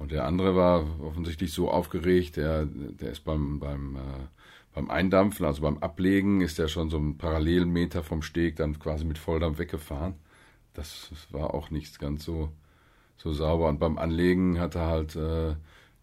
Und 0.00 0.12
der 0.12 0.24
andere 0.24 0.56
war 0.56 0.86
offensichtlich 1.02 1.52
so 1.52 1.70
aufgeregt, 1.70 2.38
der, 2.38 2.64
der 2.64 3.12
ist 3.12 3.22
beim, 3.22 3.60
beim, 3.60 3.96
äh, 3.96 4.26
beim 4.74 4.90
Eindampfen, 4.90 5.44
also 5.44 5.60
beim 5.60 5.76
Ablegen, 5.76 6.40
ist 6.40 6.58
der 6.58 6.68
schon 6.68 6.88
so 6.88 6.96
einen 6.96 7.18
Parallelmeter 7.18 8.02
vom 8.02 8.22
Steg 8.22 8.56
dann 8.56 8.78
quasi 8.78 9.04
mit 9.04 9.18
Volldampf 9.18 9.58
weggefahren. 9.58 10.14
Das 10.72 11.10
war 11.30 11.52
auch 11.52 11.70
nicht 11.70 11.98
ganz 11.98 12.24
so, 12.24 12.50
so 13.18 13.34
sauber. 13.34 13.68
Und 13.68 13.78
beim 13.78 13.98
Anlegen 13.98 14.58
hat 14.58 14.74
er 14.74 14.86
halt 14.86 15.16
äh, 15.16 15.54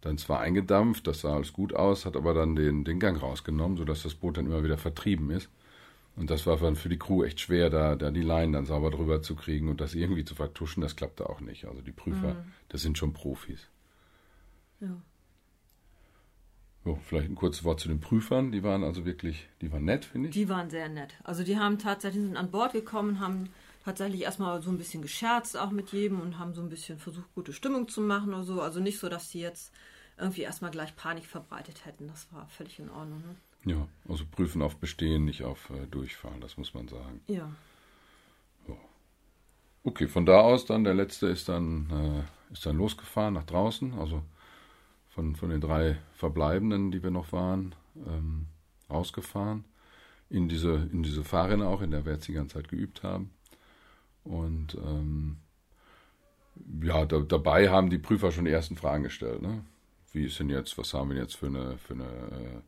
dann 0.01 0.19
zwar 0.19 0.41
eingedampft, 0.41 1.07
das 1.07 1.21
sah 1.21 1.33
alles 1.33 1.51
gut 1.51 1.73
aus, 1.73 2.05
hat 2.05 2.15
aber 2.15 2.35
dann 2.35 2.55
den, 2.55 2.83
den 2.83 2.99
Gang 2.99 3.19
rausgenommen, 3.19 3.77
sodass 3.77 4.03
das 4.03 4.13
Boot 4.13 4.37
dann 4.37 4.45
immer 4.45 4.63
wieder 4.63 4.77
vertrieben 4.77 5.31
ist. 5.31 5.49
Und 6.15 6.29
das 6.29 6.45
war 6.45 6.57
dann 6.57 6.75
für 6.75 6.89
die 6.89 6.99
Crew 6.99 7.23
echt 7.23 7.39
schwer, 7.39 7.71
da, 7.71 7.95
da 7.95 8.11
die 8.11 8.21
Leinen 8.21 8.53
dann 8.53 8.65
sauber 8.65 8.91
drüber 8.91 9.23
zu 9.23 9.35
kriegen 9.35 9.69
und 9.69 9.81
das 9.81 9.95
irgendwie 9.95 10.23
zu 10.23 10.35
vertuschen, 10.35 10.81
das 10.81 10.95
klappte 10.95 11.27
auch 11.27 11.41
nicht. 11.41 11.65
Also 11.65 11.81
die 11.81 11.91
Prüfer, 11.91 12.35
das 12.69 12.83
sind 12.83 12.99
schon 12.99 13.13
Profis. 13.13 13.69
Ja. 14.79 15.01
Jo, 16.85 16.99
vielleicht 17.03 17.29
ein 17.29 17.35
kurzes 17.35 17.63
Wort 17.63 17.79
zu 17.79 17.89
den 17.89 17.99
Prüfern. 17.99 18.51
Die 18.51 18.63
waren 18.63 18.83
also 18.83 19.05
wirklich, 19.05 19.47
die 19.61 19.71
waren 19.71 19.85
nett, 19.85 20.05
finde 20.05 20.29
ich. 20.29 20.33
Die 20.33 20.47
waren 20.47 20.69
sehr 20.69 20.87
nett. 20.87 21.15
Also 21.23 21.43
die 21.43 21.57
haben 21.57 21.79
tatsächlich 21.79 22.23
sind 22.23 22.37
an 22.37 22.49
Bord 22.49 22.71
gekommen, 22.73 23.19
haben 23.19 23.49
tatsächlich 23.83 24.21
erstmal 24.21 24.61
so 24.61 24.69
ein 24.69 24.77
bisschen 24.77 25.01
gescherzt 25.01 25.57
auch 25.57 25.71
mit 25.71 25.91
jedem 25.91 26.21
und 26.21 26.39
haben 26.39 26.53
so 26.53 26.61
ein 26.61 26.69
bisschen 26.69 26.97
versucht, 26.97 27.33
gute 27.35 27.53
Stimmung 27.53 27.87
zu 27.87 28.01
machen 28.01 28.33
oder 28.33 28.43
so. 28.43 28.61
Also 28.61 28.79
nicht 28.79 28.99
so, 28.99 29.09
dass 29.09 29.29
die 29.29 29.39
jetzt 29.39 29.73
irgendwie 30.17 30.41
erstmal 30.41 30.71
gleich 30.71 30.95
Panik 30.95 31.25
verbreitet 31.25 31.85
hätten. 31.85 32.07
Das 32.07 32.27
war 32.31 32.47
völlig 32.47 32.79
in 32.79 32.89
Ordnung. 32.89 33.19
Ne? 33.19 33.73
Ja, 33.73 33.87
also 34.07 34.23
prüfen 34.29 34.61
auf 34.61 34.77
Bestehen, 34.77 35.25
nicht 35.25 35.43
auf 35.43 35.69
äh, 35.69 35.85
Durchfahren, 35.87 36.39
das 36.39 36.57
muss 36.57 36.73
man 36.73 36.87
sagen. 36.87 37.21
Ja. 37.27 37.49
Okay, 39.83 40.09
von 40.09 40.25
da 40.25 40.41
aus 40.41 40.65
dann, 40.65 40.83
der 40.83 40.93
letzte 40.93 41.27
ist 41.27 41.47
dann, 41.47 42.25
äh, 42.49 42.53
ist 42.53 42.65
dann 42.65 42.77
losgefahren 42.77 43.33
nach 43.33 43.45
draußen, 43.45 43.93
also 43.93 44.21
von, 45.17 45.35
von 45.35 45.49
den 45.49 45.61
drei 45.61 45.97
Verbleibenden, 46.13 46.91
die 46.91 47.01
wir 47.01 47.09
noch 47.09 47.31
waren, 47.31 47.73
ähm, 47.95 48.45
rausgefahren. 48.87 49.65
In 50.29 50.47
diese, 50.47 50.87
in 50.91 51.01
diese 51.01 51.23
Fahrrinne 51.23 51.67
auch, 51.67 51.81
in 51.81 51.89
der 51.89 52.05
wir 52.05 52.13
jetzt 52.13 52.27
die 52.27 52.33
ganze 52.33 52.55
Zeit 52.55 52.67
geübt 52.67 53.01
haben. 53.01 53.31
Und 54.23 54.75
ähm, 54.75 55.37
ja, 56.83 57.05
da, 57.05 57.21
dabei 57.21 57.69
haben 57.69 57.89
die 57.89 57.97
Prüfer 57.97 58.31
schon 58.31 58.45
die 58.45 58.51
ersten 58.51 58.75
Fragen 58.75 59.03
gestellt. 59.03 59.41
Ne? 59.41 59.63
wie 60.11 60.25
ist 60.25 60.39
denn 60.39 60.49
jetzt, 60.49 60.77
was 60.77 60.93
haben 60.93 61.09
wir 61.09 61.17
jetzt 61.17 61.35
für 61.35 61.47
eine, 61.47 61.79
für 61.79 61.93
eine, 61.95 62.03
äh, 62.03 62.61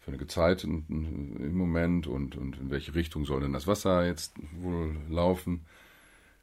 für 0.00 0.08
eine 0.08 0.18
Gezeit 0.18 0.64
im 0.64 1.56
Moment 1.56 2.08
und, 2.08 2.36
und 2.36 2.58
in 2.58 2.70
welche 2.70 2.94
Richtung 2.94 3.24
soll 3.24 3.40
denn 3.40 3.52
das 3.52 3.68
Wasser 3.68 4.04
jetzt 4.04 4.34
wohl 4.52 4.96
laufen. 5.08 5.64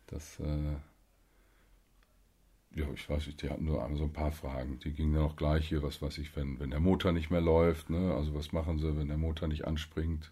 Das, 0.08 0.40
äh, 0.40 0.76
ja, 2.74 2.86
ich 2.94 3.10
weiß 3.10 3.28
nicht, 3.28 3.42
die 3.42 3.50
hatten 3.50 3.66
nur 3.66 3.88
so 3.96 4.04
ein 4.04 4.14
paar 4.14 4.32
Fragen. 4.32 4.80
Die 4.80 4.92
gingen 4.92 5.14
dann 5.14 5.24
auch 5.24 5.36
gleich 5.36 5.68
hier, 5.68 5.84
was 5.84 6.02
weiß 6.02 6.18
ich, 6.20 6.36
wenn, 6.36 6.60
wenn 6.60 6.72
der 6.72 6.80
Motor 6.80 7.12
nicht 7.12 7.30
mehr 7.30 7.42
läuft, 7.42 7.90
ne? 7.90 8.14
Also 8.14 8.34
was 8.34 8.54
machen 8.54 8.80
sie, 8.80 8.98
wenn 8.98 9.10
der 9.10 9.18
Motor 9.18 9.48
nicht 9.48 9.66
anspringt? 9.66 10.32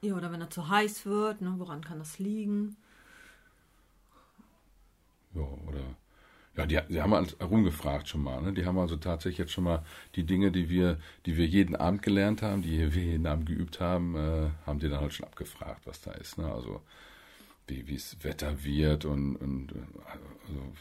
Ja, 0.00 0.14
oder 0.14 0.32
wenn 0.32 0.40
er 0.40 0.50
zu 0.50 0.68
heiß 0.68 1.06
wird, 1.06 1.40
ne? 1.40 1.54
woran 1.58 1.82
kann 1.82 1.98
das 1.98 2.18
liegen? 2.18 2.76
Ja, 5.34 5.42
oder 5.66 5.80
ja, 6.56 6.66
die, 6.66 6.80
die 6.88 7.00
haben 7.00 7.14
halt 7.14 7.36
rumgefragt 7.40 8.08
schon 8.08 8.22
mal. 8.22 8.42
Ne? 8.42 8.52
Die 8.52 8.64
haben 8.64 8.78
also 8.78 8.96
tatsächlich 8.96 9.38
jetzt 9.38 9.52
schon 9.52 9.64
mal 9.64 9.84
die 10.16 10.24
Dinge, 10.24 10.50
die 10.50 10.68
wir, 10.68 10.98
die 11.24 11.36
wir 11.36 11.46
jeden 11.46 11.76
Abend 11.76 12.02
gelernt 12.02 12.42
haben, 12.42 12.62
die 12.62 12.92
wir 12.92 13.02
jeden 13.02 13.26
Abend 13.26 13.46
geübt 13.46 13.78
haben, 13.80 14.16
äh, 14.16 14.50
haben 14.66 14.80
die 14.80 14.88
dann 14.88 15.00
halt 15.00 15.12
schon 15.12 15.26
abgefragt, 15.26 15.86
was 15.86 16.00
da 16.00 16.12
ist. 16.12 16.36
Ne? 16.36 16.52
Also 16.52 16.80
wie 17.68 17.94
es 17.94 18.16
Wetter 18.24 18.64
wird 18.64 19.04
und, 19.04 19.36
und 19.36 19.72
also, 20.06 20.72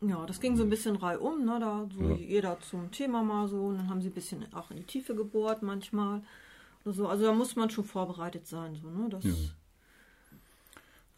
ja, 0.00 0.26
das 0.26 0.40
ging 0.40 0.56
so 0.56 0.62
ein 0.62 0.70
bisschen 0.70 0.96
reihum, 0.96 1.44
ne? 1.44 1.58
Da 1.60 1.88
so 1.94 2.10
ja. 2.10 2.16
jeder 2.16 2.60
zum 2.60 2.90
Thema 2.90 3.22
mal 3.22 3.48
so. 3.48 3.66
Und 3.66 3.78
dann 3.78 3.88
haben 3.88 4.00
sie 4.00 4.08
ein 4.08 4.14
bisschen 4.14 4.52
auch 4.52 4.70
in 4.70 4.76
die 4.76 4.84
Tiefe 4.84 5.14
gebohrt 5.14 5.62
manchmal. 5.62 6.22
Oder 6.84 6.94
so. 6.94 7.08
Also 7.08 7.24
da 7.24 7.32
muss 7.32 7.56
man 7.56 7.70
schon 7.70 7.84
vorbereitet 7.84 8.46
sein, 8.46 8.74
so, 8.74 8.90
ne? 8.90 9.08
Das, 9.08 9.24
ja. 9.24 9.32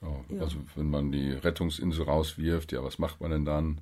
Ja. 0.00 0.40
Also 0.40 0.58
wenn 0.76 0.90
man 0.90 1.10
die 1.10 1.32
Rettungsinsel 1.32 2.04
rauswirft, 2.04 2.72
ja, 2.72 2.82
was 2.84 2.98
macht 2.98 3.20
man 3.20 3.30
denn 3.30 3.44
dann? 3.44 3.80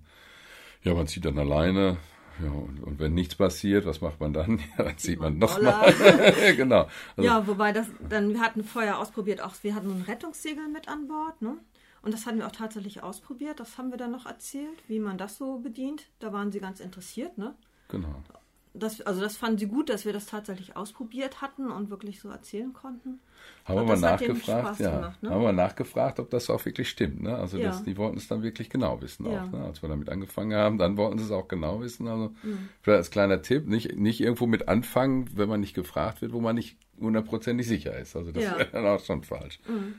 Ja, 0.83 0.95
man 0.95 1.07
zieht 1.07 1.25
dann 1.25 1.39
alleine. 1.39 1.99
Ja, 2.43 2.51
und, 2.51 2.83
und 2.83 2.99
wenn 2.99 3.15
nichts 3.15 3.35
passiert, 3.35 3.87
was 3.87 4.01
macht 4.01 4.21
man 4.21 4.33
dann? 4.33 4.59
Ja, 4.79 4.85
dann 4.85 4.99
zieht 4.99 5.21
man 5.21 5.39
nochmal. 5.39 5.93
genau. 6.57 6.89
Also, 7.17 7.29
ja, 7.29 7.47
wobei 7.47 7.73
das 7.73 7.87
dann, 8.09 8.35
wir 8.35 8.41
hatten 8.41 8.63
vorher 8.63 8.99
ausprobiert, 8.99 9.41
auch 9.41 9.55
wir 9.63 9.75
hatten 9.75 9.91
ein 9.91 10.03
Rettungssegel 10.03 10.69
mit 10.69 10.89
an 10.89 11.09
Bord, 11.09 11.41
ne? 11.41 11.57
Und 12.07 12.13
das 12.13 12.25
hatten 12.25 12.39
wir 12.39 12.47
auch 12.47 12.53
tatsächlich 12.53 13.03
ausprobiert. 13.03 13.59
Das 13.59 13.79
haben 13.79 13.91
wir 13.91 13.99
dann 13.99 14.13
noch 14.13 14.27
erzählt, 14.27 14.79
wie 14.87 15.01
man 15.01 15.19
das 15.19 15.39
so 15.39 15.59
bedient. 15.59 16.07
Da 16.21 16.33
waren 16.33 16.53
sie 16.53 16.61
ganz 16.61 16.79
interessiert, 16.79 17.37
ne? 17.37 17.53
Genau. 17.89 18.23
Das, 18.75 19.01
also 19.01 19.21
das 19.21 19.37
fanden 19.37 19.59
sie 19.59 19.67
gut, 19.67 19.89
dass 19.89 20.05
wir 20.05 20.13
das 20.13 20.27
tatsächlich 20.27 20.77
ausprobiert 20.77 21.43
hatten 21.43 21.69
und 21.69 21.91
wirklich 21.91 22.21
so 22.21 22.29
erzählen 22.29 22.73
konnten. 22.73 23.19
Haben 23.65 23.81
wir 23.81 23.97
mal 23.97 23.99
nachgefragt, 23.99 24.79
ja. 24.79 24.95
Gemacht, 24.95 25.21
ne? 25.21 25.31
Haben 25.31 25.43
wir 25.43 25.53
nachgefragt, 25.53 26.21
ob 26.21 26.31
das 26.31 26.49
auch 26.49 26.65
wirklich 26.65 26.89
stimmt. 26.89 27.25
Ne? 27.25 27.37
Also 27.37 27.59
ja. 27.59 27.71
das, 27.71 27.83
die 27.83 27.97
wollten 27.97 28.19
es 28.19 28.29
dann 28.29 28.45
wirklich 28.45 28.71
genau 28.71 29.03
wissen 29.03 29.27
ja. 29.27 29.43
auch. 29.43 29.51
Ne? 29.51 29.65
Als 29.65 29.83
wir 29.83 29.89
damit 29.89 30.09
angefangen 30.09 30.55
haben, 30.57 30.79
dann 30.79 30.97
wollten 30.97 31.19
sie 31.19 31.25
es 31.25 31.33
auch 31.33 31.49
genau 31.49 31.81
wissen. 31.81 32.07
Also 32.07 32.29
mhm. 32.45 32.69
vielleicht 32.83 32.99
als 32.99 33.11
kleiner 33.11 33.43
Tipp, 33.43 33.67
nicht, 33.67 33.97
nicht 33.97 34.21
irgendwo 34.21 34.47
mit 34.47 34.69
anfangen, 34.69 35.29
wenn 35.37 35.49
man 35.49 35.59
nicht 35.59 35.75
gefragt 35.75 36.23
wird, 36.23 36.33
wo 36.33 36.41
man 36.41 36.55
nicht 36.55 36.77
hundertprozentig 37.01 37.67
sicher 37.67 37.99
ist. 37.99 38.15
Also 38.15 38.31
das 38.31 38.45
ja. 38.45 38.57
wäre 38.57 38.71
dann 38.71 38.87
auch 38.87 39.05
schon 39.05 39.25
falsch. 39.25 39.59
Mhm. 39.67 39.97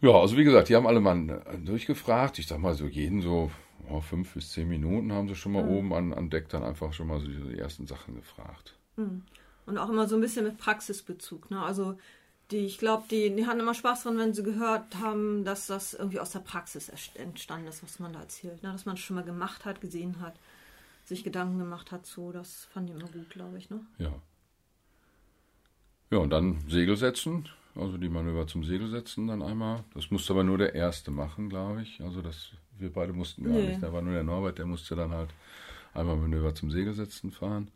Ja, 0.00 0.12
also 0.12 0.36
wie 0.36 0.44
gesagt, 0.44 0.68
die 0.68 0.76
haben 0.76 0.86
alle 0.86 1.00
mal 1.00 1.42
durchgefragt. 1.64 2.38
Ich 2.38 2.46
sag 2.46 2.58
mal 2.58 2.74
so 2.74 2.86
jeden 2.86 3.20
so 3.20 3.50
oh, 3.88 4.00
fünf 4.00 4.34
bis 4.34 4.52
zehn 4.52 4.68
Minuten 4.68 5.12
haben 5.12 5.28
sie 5.28 5.34
schon 5.34 5.52
mal 5.52 5.64
mhm. 5.64 5.70
oben 5.70 5.94
an, 5.94 6.14
an 6.14 6.30
Deck 6.30 6.48
dann 6.48 6.62
einfach 6.62 6.92
schon 6.92 7.08
mal 7.08 7.20
so 7.20 7.26
die 7.26 7.58
ersten 7.58 7.86
Sachen 7.86 8.14
gefragt. 8.14 8.74
Mhm. 8.96 9.22
Und 9.66 9.78
auch 9.78 9.88
immer 9.88 10.08
so 10.08 10.16
ein 10.16 10.20
bisschen 10.20 10.44
mit 10.44 10.58
Praxisbezug. 10.58 11.50
Ne? 11.50 11.62
Also 11.62 11.96
die, 12.50 12.66
ich 12.66 12.78
glaube, 12.78 13.04
die, 13.10 13.34
die 13.34 13.46
hatten 13.46 13.60
immer 13.60 13.74
Spaß 13.74 14.04
dran, 14.04 14.18
wenn 14.18 14.34
sie 14.34 14.42
gehört 14.42 14.96
haben, 14.96 15.44
dass 15.44 15.66
das 15.66 15.94
irgendwie 15.94 16.18
aus 16.18 16.32
der 16.32 16.40
Praxis 16.40 16.90
entstanden 17.14 17.68
ist, 17.68 17.82
was 17.82 18.00
man 18.00 18.12
da 18.12 18.20
erzählt. 18.20 18.62
Ne? 18.62 18.72
Dass 18.72 18.86
man 18.86 18.94
es 18.94 19.00
schon 19.00 19.16
mal 19.16 19.24
gemacht 19.24 19.64
hat, 19.64 19.80
gesehen 19.80 20.20
hat, 20.20 20.34
sich 21.04 21.22
Gedanken 21.22 21.58
gemacht 21.58 21.92
hat, 21.92 22.06
so, 22.06 22.32
das 22.32 22.68
fand 22.72 22.90
ich 22.90 22.96
immer 22.96 23.08
gut, 23.08 23.30
glaube 23.30 23.58
ich. 23.58 23.70
Ne? 23.70 23.80
Ja. 23.98 24.12
Ja, 26.10 26.18
und 26.18 26.30
dann 26.30 26.58
Segel 26.68 26.96
setzen, 26.96 27.48
also 27.74 27.96
die 27.96 28.08
Manöver 28.08 28.46
zum 28.46 28.64
Segel 28.64 28.88
setzen 28.88 29.28
dann 29.28 29.42
einmal. 29.42 29.84
Das 29.94 30.10
musste 30.10 30.32
aber 30.32 30.44
nur 30.44 30.58
der 30.58 30.74
Erste 30.74 31.10
machen, 31.10 31.48
glaube 31.48 31.82
ich. 31.82 32.00
Also 32.00 32.20
das, 32.20 32.50
wir 32.78 32.92
beide 32.92 33.12
mussten 33.12 33.44
gar 33.44 33.52
nee. 33.52 33.68
nicht. 33.68 33.82
Da 33.82 33.92
war 33.92 34.02
nur 34.02 34.14
der 34.14 34.24
Norbert, 34.24 34.58
der 34.58 34.66
musste 34.66 34.96
dann 34.96 35.12
halt 35.12 35.30
einmal 35.94 36.16
Manöver 36.16 36.54
zum 36.54 36.70
Segel 36.70 36.92
setzen 36.94 37.30
fahren 37.30 37.70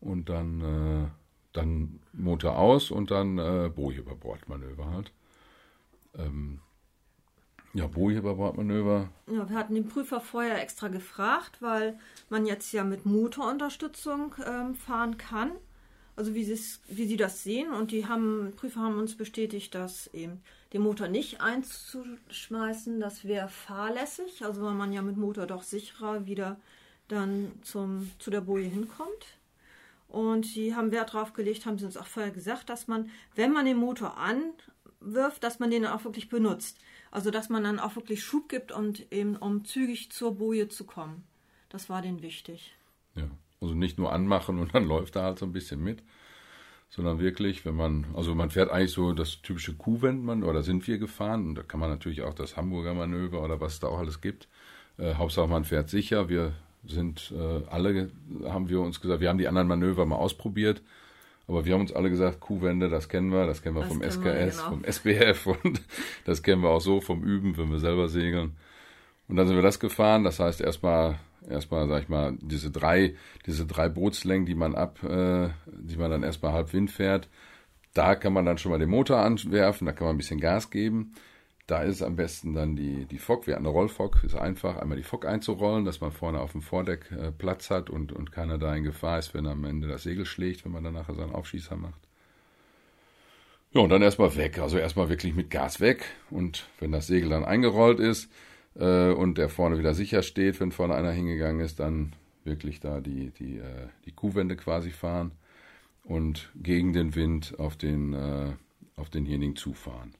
und 0.00 0.28
dann, 0.28 0.60
äh, 0.60 1.08
dann 1.52 2.00
Motor 2.12 2.58
aus 2.58 2.90
und 2.90 3.10
dann 3.10 3.38
äh, 3.38 3.70
Boje 3.74 3.98
über 3.98 4.14
Bordmanöver 4.14 4.90
halt. 4.90 5.12
Ähm, 6.16 6.60
ja, 7.72 7.88
Boje 7.88 8.18
über 8.18 8.36
Bordmanöver. 8.36 9.08
Ja, 9.26 9.48
wir 9.48 9.56
hatten 9.56 9.74
den 9.74 9.88
Prüfer 9.88 10.20
vorher 10.20 10.62
extra 10.62 10.88
gefragt, 10.88 11.60
weil 11.60 11.98
man 12.28 12.46
jetzt 12.46 12.72
ja 12.72 12.84
mit 12.84 13.04
Motorunterstützung 13.04 14.36
ähm, 14.46 14.76
fahren 14.76 15.18
kann 15.18 15.52
also 16.16 16.34
wie, 16.34 16.46
wie 16.46 17.06
sie 17.06 17.16
das 17.16 17.42
sehen. 17.42 17.72
Und 17.72 17.90
die 17.90 18.06
haben, 18.06 18.52
Prüfer 18.56 18.80
haben 18.80 18.98
uns 18.98 19.16
bestätigt, 19.16 19.74
dass 19.74 20.06
eben 20.08 20.42
den 20.72 20.82
Motor 20.82 21.08
nicht 21.08 21.40
einzuschmeißen, 21.40 23.00
das 23.00 23.24
wäre 23.24 23.48
fahrlässig, 23.48 24.44
also 24.44 24.62
weil 24.62 24.74
man 24.74 24.92
ja 24.92 25.02
mit 25.02 25.16
Motor 25.16 25.46
doch 25.46 25.62
sicherer 25.62 26.26
wieder 26.26 26.58
dann 27.08 27.52
zum, 27.62 28.10
zu 28.18 28.30
der 28.30 28.40
Boje 28.40 28.68
hinkommt. 28.68 29.38
Und 30.08 30.54
die 30.54 30.74
haben 30.74 30.92
Wert 30.92 31.14
darauf 31.14 31.32
gelegt, 31.32 31.66
haben 31.66 31.78
sie 31.78 31.86
uns 31.86 31.96
auch 31.96 32.06
vorher 32.06 32.32
gesagt, 32.32 32.70
dass 32.70 32.86
man, 32.86 33.10
wenn 33.34 33.52
man 33.52 33.66
den 33.66 33.76
Motor 33.76 34.16
anwirft, 34.16 35.42
dass 35.42 35.58
man 35.58 35.70
den 35.70 35.86
auch 35.86 36.04
wirklich 36.04 36.28
benutzt. 36.28 36.78
Also 37.10 37.30
dass 37.30 37.48
man 37.48 37.64
dann 37.64 37.78
auch 37.78 37.96
wirklich 37.96 38.24
Schub 38.24 38.48
gibt 38.48 38.72
und 38.72 39.12
eben 39.12 39.36
um 39.36 39.64
zügig 39.64 40.10
zur 40.10 40.36
Boje 40.36 40.68
zu 40.68 40.84
kommen. 40.84 41.24
Das 41.68 41.88
war 41.88 42.02
denen 42.02 42.22
wichtig. 42.22 42.74
Ja. 43.14 43.28
Also 43.64 43.74
nicht 43.74 43.98
nur 43.98 44.12
anmachen 44.12 44.58
und 44.58 44.74
dann 44.74 44.84
läuft 44.88 45.16
er 45.16 45.22
halt 45.22 45.38
so 45.38 45.46
ein 45.46 45.52
bisschen 45.52 45.82
mit, 45.82 46.02
sondern 46.90 47.18
wirklich, 47.18 47.64
wenn 47.64 47.74
man, 47.74 48.06
also 48.14 48.34
man 48.34 48.50
fährt 48.50 48.70
eigentlich 48.70 48.92
so 48.92 49.12
das 49.12 49.40
typische 49.42 49.74
Kuhwendmann, 49.74 50.44
oder 50.44 50.62
sind 50.62 50.86
wir 50.86 50.98
gefahren, 50.98 51.48
und 51.48 51.54
da 51.56 51.62
kann 51.62 51.80
man 51.80 51.90
natürlich 51.90 52.22
auch 52.22 52.34
das 52.34 52.56
Hamburger 52.56 52.94
Manöver 52.94 53.42
oder 53.42 53.60
was 53.60 53.80
da 53.80 53.88
auch 53.88 53.98
alles 53.98 54.20
gibt. 54.20 54.48
Äh, 54.98 55.14
Hauptsache 55.14 55.48
man 55.48 55.64
fährt 55.64 55.88
sicher. 55.88 56.28
Wir 56.28 56.52
sind 56.86 57.32
äh, 57.36 57.62
alle, 57.68 58.10
haben 58.44 58.68
wir 58.68 58.80
uns 58.80 59.00
gesagt, 59.00 59.20
wir 59.20 59.28
haben 59.28 59.38
die 59.38 59.48
anderen 59.48 59.68
Manöver 59.68 60.04
mal 60.04 60.16
ausprobiert, 60.16 60.82
aber 61.48 61.64
wir 61.64 61.74
haben 61.74 61.80
uns 61.80 61.92
alle 61.92 62.10
gesagt, 62.10 62.40
Kuhwende, 62.40 62.88
das 62.88 63.08
kennen 63.08 63.30
wir, 63.30 63.46
das 63.46 63.62
kennen 63.62 63.76
wir 63.76 63.82
das 63.82 63.88
vom 63.88 64.02
SKS, 64.02 64.22
wir, 64.22 64.46
genau. 64.46 64.68
vom 64.68 64.84
SBF 64.84 65.46
und 65.64 65.82
das 66.26 66.42
kennen 66.42 66.62
wir 66.62 66.70
auch 66.70 66.80
so 66.80 67.00
vom 67.00 67.22
Üben, 67.22 67.56
wenn 67.56 67.70
wir 67.70 67.78
selber 67.78 68.08
segeln. 68.08 68.56
Und 69.26 69.36
dann 69.36 69.46
sind 69.46 69.56
wir 69.56 69.62
das 69.62 69.80
gefahren, 69.80 70.24
das 70.24 70.38
heißt 70.38 70.60
erstmal 70.60 71.18
erstmal, 71.48 71.88
sag 71.88 72.02
ich 72.02 72.08
mal, 72.08 72.36
diese 72.40 72.70
drei, 72.70 73.14
diese 73.46 73.66
drei 73.66 73.88
Bootslängen, 73.88 74.46
die 74.46 74.54
man 74.54 74.74
ab, 74.74 75.02
äh, 75.02 75.48
die 75.66 75.96
man 75.96 76.10
dann 76.10 76.22
erstmal 76.22 76.52
halb 76.52 76.72
Wind 76.72 76.90
fährt, 76.90 77.28
da 77.94 78.16
kann 78.16 78.32
man 78.32 78.44
dann 78.44 78.58
schon 78.58 78.72
mal 78.72 78.78
den 78.78 78.90
Motor 78.90 79.18
anwerfen, 79.18 79.86
da 79.86 79.92
kann 79.92 80.06
man 80.06 80.16
ein 80.16 80.18
bisschen 80.18 80.40
Gas 80.40 80.70
geben. 80.70 81.12
Da 81.66 81.82
ist 81.82 82.02
am 82.02 82.16
besten 82.16 82.52
dann 82.52 82.76
die, 82.76 83.06
die 83.06 83.18
Fock, 83.18 83.46
wir 83.46 83.54
hatten 83.54 83.64
eine 83.64 83.72
Rollfock, 83.72 84.22
ist 84.22 84.34
einfach, 84.34 84.76
einmal 84.76 84.98
die 84.98 85.02
Fock 85.02 85.24
einzurollen, 85.24 85.86
dass 85.86 86.00
man 86.00 86.12
vorne 86.12 86.40
auf 86.40 86.52
dem 86.52 86.60
Vordeck 86.60 87.10
äh, 87.10 87.32
Platz 87.32 87.70
hat 87.70 87.88
und, 87.88 88.12
und 88.12 88.32
keiner 88.32 88.58
da 88.58 88.74
in 88.74 88.84
Gefahr 88.84 89.18
ist, 89.18 89.32
wenn 89.32 89.46
am 89.46 89.64
Ende 89.64 89.88
das 89.88 90.02
Segel 90.02 90.26
schlägt, 90.26 90.66
wenn 90.66 90.72
man 90.72 90.84
dann 90.84 90.92
nachher 90.92 91.14
seinen 91.14 91.32
Aufschießer 91.32 91.76
macht. 91.76 92.00
Ja, 93.72 93.80
und 93.80 93.88
dann 93.88 94.02
erstmal 94.02 94.36
weg, 94.36 94.58
also 94.58 94.76
erstmal 94.76 95.08
wirklich 95.08 95.34
mit 95.34 95.50
Gas 95.50 95.80
weg 95.80 96.04
und 96.30 96.68
wenn 96.80 96.92
das 96.92 97.06
Segel 97.06 97.30
dann 97.30 97.44
eingerollt 97.44 97.98
ist, 97.98 98.30
äh, 98.76 99.10
und 99.10 99.38
der 99.38 99.48
vorne 99.48 99.78
wieder 99.78 99.94
sicher 99.94 100.22
steht, 100.22 100.60
wenn 100.60 100.72
vorne 100.72 100.94
einer 100.94 101.12
hingegangen 101.12 101.60
ist, 101.60 101.80
dann 101.80 102.12
wirklich 102.44 102.80
da 102.80 103.00
die, 103.00 103.30
die, 103.30 103.58
äh, 103.58 103.88
die 104.04 104.12
Kuhwände 104.12 104.56
quasi 104.56 104.90
fahren 104.90 105.32
und 106.02 106.50
gegen 106.54 106.92
den 106.92 107.14
Wind 107.14 107.58
auf, 107.58 107.76
den, 107.76 108.12
äh, 108.12 108.52
auf 108.96 109.10
denjenigen 109.10 109.56
zufahren. 109.56 110.14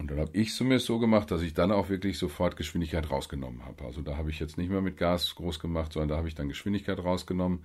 Und 0.00 0.12
dann 0.12 0.20
habe 0.20 0.30
ich 0.32 0.48
es 0.48 0.56
zumindest 0.56 0.86
so 0.86 1.00
gemacht, 1.00 1.30
dass 1.30 1.42
ich 1.42 1.54
dann 1.54 1.72
auch 1.72 1.88
wirklich 1.88 2.18
sofort 2.18 2.56
Geschwindigkeit 2.56 3.10
rausgenommen 3.10 3.64
habe. 3.64 3.84
Also 3.84 4.00
da 4.00 4.16
habe 4.16 4.30
ich 4.30 4.38
jetzt 4.38 4.56
nicht 4.56 4.70
mehr 4.70 4.80
mit 4.80 4.96
Gas 4.96 5.34
groß 5.34 5.58
gemacht, 5.58 5.92
sondern 5.92 6.10
da 6.10 6.16
habe 6.16 6.28
ich 6.28 6.36
dann 6.36 6.48
Geschwindigkeit 6.48 6.98
rausgenommen. 7.00 7.64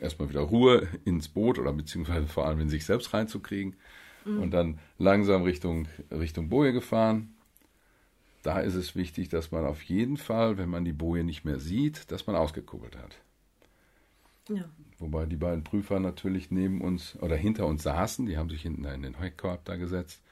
Erstmal 0.00 0.30
wieder 0.30 0.40
Ruhe 0.40 0.88
ins 1.04 1.28
Boot 1.28 1.58
oder 1.58 1.72
beziehungsweise 1.72 2.26
vor 2.26 2.46
allem 2.46 2.60
in 2.60 2.70
sich 2.70 2.86
selbst 2.86 3.12
reinzukriegen. 3.12 3.76
Mhm. 4.24 4.40
Und 4.40 4.50
dann 4.52 4.78
langsam 4.98 5.42
Richtung, 5.42 5.86
Richtung 6.10 6.48
Boje 6.48 6.72
gefahren 6.72 7.33
da 8.44 8.60
ist 8.60 8.74
es 8.74 8.94
wichtig, 8.94 9.30
dass 9.30 9.50
man 9.50 9.64
auf 9.64 9.82
jeden 9.82 10.18
Fall, 10.18 10.58
wenn 10.58 10.68
man 10.68 10.84
die 10.84 10.92
Boje 10.92 11.24
nicht 11.24 11.44
mehr 11.44 11.58
sieht, 11.58 12.10
dass 12.12 12.26
man 12.26 12.36
ausgekuppelt 12.36 12.96
hat. 12.96 13.18
Ja. 14.50 14.64
Wobei 14.98 15.24
die 15.24 15.36
beiden 15.36 15.64
Prüfer 15.64 15.98
natürlich 15.98 16.50
neben 16.50 16.82
uns 16.82 17.16
oder 17.22 17.36
hinter 17.36 17.66
uns 17.66 17.82
saßen, 17.82 18.26
die 18.26 18.36
haben 18.36 18.50
sich 18.50 18.62
hinten 18.62 18.84
in 18.84 19.02
den 19.02 19.18
Heckkorb 19.18 19.64
da 19.64 19.76
gesetzt. 19.76 20.22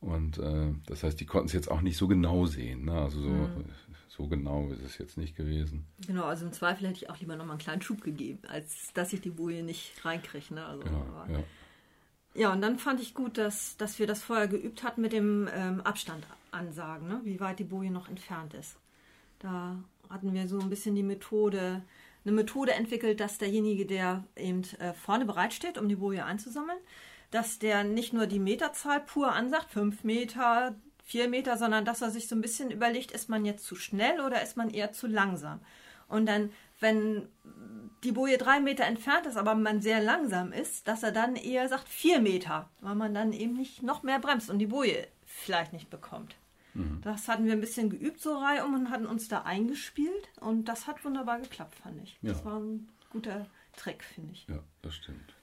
Und 0.00 0.36
äh, 0.36 0.74
das 0.84 1.02
heißt, 1.02 1.18
die 1.18 1.24
konnten 1.24 1.46
es 1.46 1.54
jetzt 1.54 1.70
auch 1.70 1.80
nicht 1.80 1.96
so 1.96 2.06
genau 2.06 2.44
sehen. 2.44 2.84
Ne? 2.84 2.92
Also 2.92 3.22
so, 3.22 3.30
mhm. 3.30 3.64
so 4.08 4.28
genau 4.28 4.68
ist 4.68 4.82
es 4.82 4.98
jetzt 4.98 5.16
nicht 5.16 5.34
gewesen. 5.34 5.86
Genau, 6.06 6.24
also 6.24 6.44
im 6.44 6.52
Zweifel 6.52 6.86
hätte 6.88 6.98
ich 6.98 7.08
auch 7.08 7.18
lieber 7.18 7.36
nochmal 7.36 7.54
einen 7.54 7.60
kleinen 7.60 7.80
Schub 7.80 8.02
gegeben, 8.02 8.40
als 8.46 8.92
dass 8.92 9.14
ich 9.14 9.22
die 9.22 9.30
Boje 9.30 9.62
nicht 9.62 10.04
reinkriege. 10.04 10.52
Ne? 10.52 10.66
Also, 10.66 10.84
genau, 10.84 11.24
ja. 11.30 11.44
ja, 12.34 12.52
und 12.52 12.60
dann 12.60 12.78
fand 12.78 13.00
ich 13.00 13.14
gut, 13.14 13.38
dass, 13.38 13.78
dass 13.78 13.98
wir 13.98 14.06
das 14.06 14.22
vorher 14.22 14.48
geübt 14.48 14.82
hatten 14.82 15.00
mit 15.00 15.14
dem 15.14 15.48
ähm, 15.54 15.80
Abstand 15.80 16.26
ansagen, 16.54 17.08
ne? 17.08 17.20
wie 17.24 17.40
weit 17.40 17.58
die 17.58 17.64
Boje 17.64 17.90
noch 17.90 18.08
entfernt 18.08 18.54
ist. 18.54 18.76
Da 19.38 19.76
hatten 20.08 20.32
wir 20.32 20.48
so 20.48 20.58
ein 20.58 20.70
bisschen 20.70 20.94
die 20.94 21.02
Methode, 21.02 21.82
eine 22.24 22.32
Methode 22.32 22.72
entwickelt, 22.72 23.20
dass 23.20 23.38
derjenige, 23.38 23.86
der 23.86 24.24
eben 24.36 24.62
äh, 24.78 24.94
vorne 24.94 25.24
bereitsteht, 25.24 25.78
um 25.78 25.88
die 25.88 25.96
Boje 25.96 26.24
einzusammeln, 26.24 26.78
dass 27.30 27.58
der 27.58 27.84
nicht 27.84 28.12
nur 28.12 28.26
die 28.26 28.38
Meterzahl 28.38 29.00
pur 29.00 29.32
ansagt, 29.32 29.70
fünf 29.70 30.04
Meter, 30.04 30.74
vier 31.04 31.28
Meter, 31.28 31.58
sondern 31.58 31.84
dass 31.84 32.00
er 32.00 32.10
sich 32.10 32.28
so 32.28 32.34
ein 32.34 32.40
bisschen 32.40 32.70
überlegt, 32.70 33.10
ist 33.12 33.28
man 33.28 33.44
jetzt 33.44 33.64
zu 33.64 33.76
schnell 33.76 34.20
oder 34.20 34.42
ist 34.42 34.56
man 34.56 34.70
eher 34.70 34.92
zu 34.92 35.06
langsam? 35.06 35.60
Und 36.08 36.26
dann, 36.26 36.50
wenn 36.80 37.28
die 38.04 38.12
Boje 38.12 38.38
drei 38.38 38.60
Meter 38.60 38.84
entfernt 38.84 39.26
ist, 39.26 39.36
aber 39.36 39.54
man 39.54 39.80
sehr 39.80 40.00
langsam 40.00 40.52
ist, 40.52 40.86
dass 40.86 41.02
er 41.02 41.12
dann 41.12 41.36
eher 41.36 41.68
sagt 41.68 41.88
vier 41.88 42.20
Meter, 42.20 42.70
weil 42.80 42.94
man 42.94 43.14
dann 43.14 43.32
eben 43.32 43.54
nicht 43.54 43.82
noch 43.82 44.02
mehr 44.02 44.18
bremst 44.18 44.50
und 44.50 44.58
die 44.58 44.66
Boje 44.66 45.06
vielleicht 45.26 45.72
nicht 45.72 45.90
bekommt. 45.90 46.36
Mhm. 46.74 47.00
Das 47.02 47.28
hatten 47.28 47.46
wir 47.46 47.52
ein 47.52 47.60
bisschen 47.60 47.90
geübt, 47.90 48.20
so 48.20 48.36
reihum, 48.36 48.74
und 48.74 48.90
hatten 48.90 49.06
uns 49.06 49.28
da 49.28 49.42
eingespielt. 49.42 50.28
Und 50.40 50.66
das 50.66 50.86
hat 50.86 51.04
wunderbar 51.04 51.40
geklappt, 51.40 51.76
fand 51.76 52.02
ich. 52.02 52.18
Ja. 52.22 52.32
Das 52.32 52.44
war 52.44 52.58
ein 52.58 52.88
guter 53.10 53.46
Trick, 53.76 54.04
finde 54.04 54.32
ich. 54.32 54.46
Ja, 54.48 54.58
das 54.82 54.94
stimmt. 54.94 55.34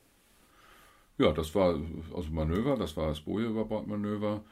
Ja, 1.17 1.31
das 1.31 1.53
war 1.55 1.79
also 2.15 2.31
Manöver, 2.31 2.77
das 2.77 2.97
war 2.97 3.07
das 3.07 3.21
Boje-Überbordmanöver. 3.21 4.43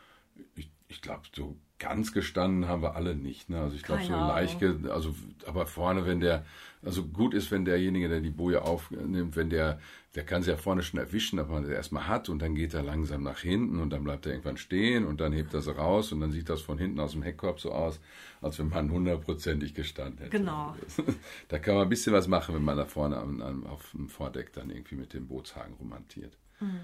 Ich, 0.55 0.71
ich 0.87 1.01
glaube, 1.01 1.23
so 1.35 1.57
ganz 1.79 2.11
gestanden 2.11 2.67
haben 2.67 2.81
wir 2.81 2.95
alle 2.95 3.15
nicht. 3.15 3.49
Ne? 3.49 3.59
Also 3.59 3.75
ich 3.75 3.83
glaube, 3.83 4.03
so 4.03 4.11
leicht, 4.11 4.61
also 4.89 5.15
aber 5.47 5.65
vorne, 5.65 6.05
wenn 6.05 6.19
der, 6.19 6.45
also 6.83 7.05
gut 7.05 7.33
ist, 7.33 7.51
wenn 7.51 7.63
derjenige, 7.63 8.09
der 8.09 8.19
die 8.19 8.29
Boje 8.29 8.61
aufnimmt, 8.61 9.35
wenn 9.37 9.49
der, 9.49 9.79
der 10.13 10.25
kann 10.25 10.43
sie 10.43 10.51
ja 10.51 10.57
vorne 10.57 10.83
schon 10.83 10.99
erwischen, 10.99 11.39
aber 11.39 11.53
man 11.53 11.69
erstmal 11.69 12.07
hat 12.07 12.27
und 12.27 12.39
dann 12.41 12.53
geht 12.53 12.73
er 12.73 12.83
langsam 12.83 13.23
nach 13.23 13.39
hinten 13.39 13.79
und 13.79 13.91
dann 13.91 14.03
bleibt 14.03 14.25
er 14.25 14.33
irgendwann 14.33 14.57
stehen 14.57 15.05
und 15.05 15.21
dann 15.21 15.31
hebt 15.31 15.53
er 15.53 15.61
sie 15.61 15.73
raus 15.73 16.11
und 16.11 16.19
dann 16.19 16.31
sieht 16.31 16.49
das 16.49 16.61
von 16.61 16.77
hinten 16.77 16.99
aus 16.99 17.13
dem 17.13 17.23
Heckkorb 17.23 17.61
so 17.61 17.71
aus, 17.71 18.01
als 18.41 18.59
wenn 18.59 18.69
man 18.69 18.91
hundertprozentig 18.91 19.73
gestanden 19.73 20.17
hätte. 20.19 20.37
Genau. 20.37 20.75
Da 21.47 21.59
kann 21.59 21.75
man 21.75 21.83
ein 21.83 21.89
bisschen 21.89 22.13
was 22.13 22.27
machen, 22.27 22.55
wenn 22.55 22.63
man 22.63 22.77
da 22.77 22.85
vorne 22.85 23.17
am, 23.17 23.41
am, 23.41 23.65
auf 23.65 23.91
dem 23.91 24.09
Vordeck 24.09 24.51
dann 24.53 24.69
irgendwie 24.69 24.95
mit 24.95 25.13
dem 25.13 25.27
Bootshaken 25.27 25.75
romantiert. 25.75 26.37
Mhm. 26.59 26.79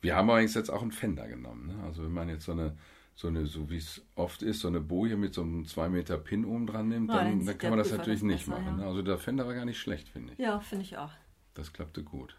Wir 0.00 0.16
haben 0.16 0.28
übrigens 0.28 0.54
jetzt 0.54 0.70
auch 0.70 0.82
einen 0.82 0.92
Fender 0.92 1.28
genommen. 1.28 1.68
Ne? 1.68 1.84
Also 1.84 2.02
wenn 2.02 2.12
man 2.12 2.28
jetzt 2.28 2.44
so 2.44 2.52
eine 2.52 2.74
so 3.20 3.28
eine, 3.28 3.44
so 3.44 3.68
wie 3.68 3.76
es 3.76 4.00
oft 4.14 4.40
ist, 4.40 4.60
so 4.60 4.68
eine 4.68 4.80
Boje 4.80 5.18
mit 5.18 5.34
so 5.34 5.42
einem 5.42 5.66
2 5.66 5.90
Meter 5.90 6.16
Pin 6.16 6.46
oben 6.46 6.66
dran 6.66 6.88
nimmt, 6.88 7.10
dann, 7.10 7.38
dann, 7.38 7.46
dann 7.46 7.58
kann 7.58 7.68
man 7.68 7.78
das 7.78 7.90
natürlich 7.90 8.20
das 8.20 8.26
nicht 8.26 8.46
besser, 8.46 8.58
machen. 8.58 8.80
Ja. 8.80 8.86
Also 8.86 9.02
der 9.02 9.18
Fender 9.18 9.46
war 9.46 9.52
gar 9.52 9.66
nicht 9.66 9.78
schlecht, 9.78 10.08
finde 10.08 10.32
ich. 10.32 10.38
Ja, 10.38 10.58
finde 10.60 10.86
ich 10.86 10.96
auch. 10.96 11.10
Das 11.52 11.70
klappte 11.74 12.02
gut. 12.02 12.34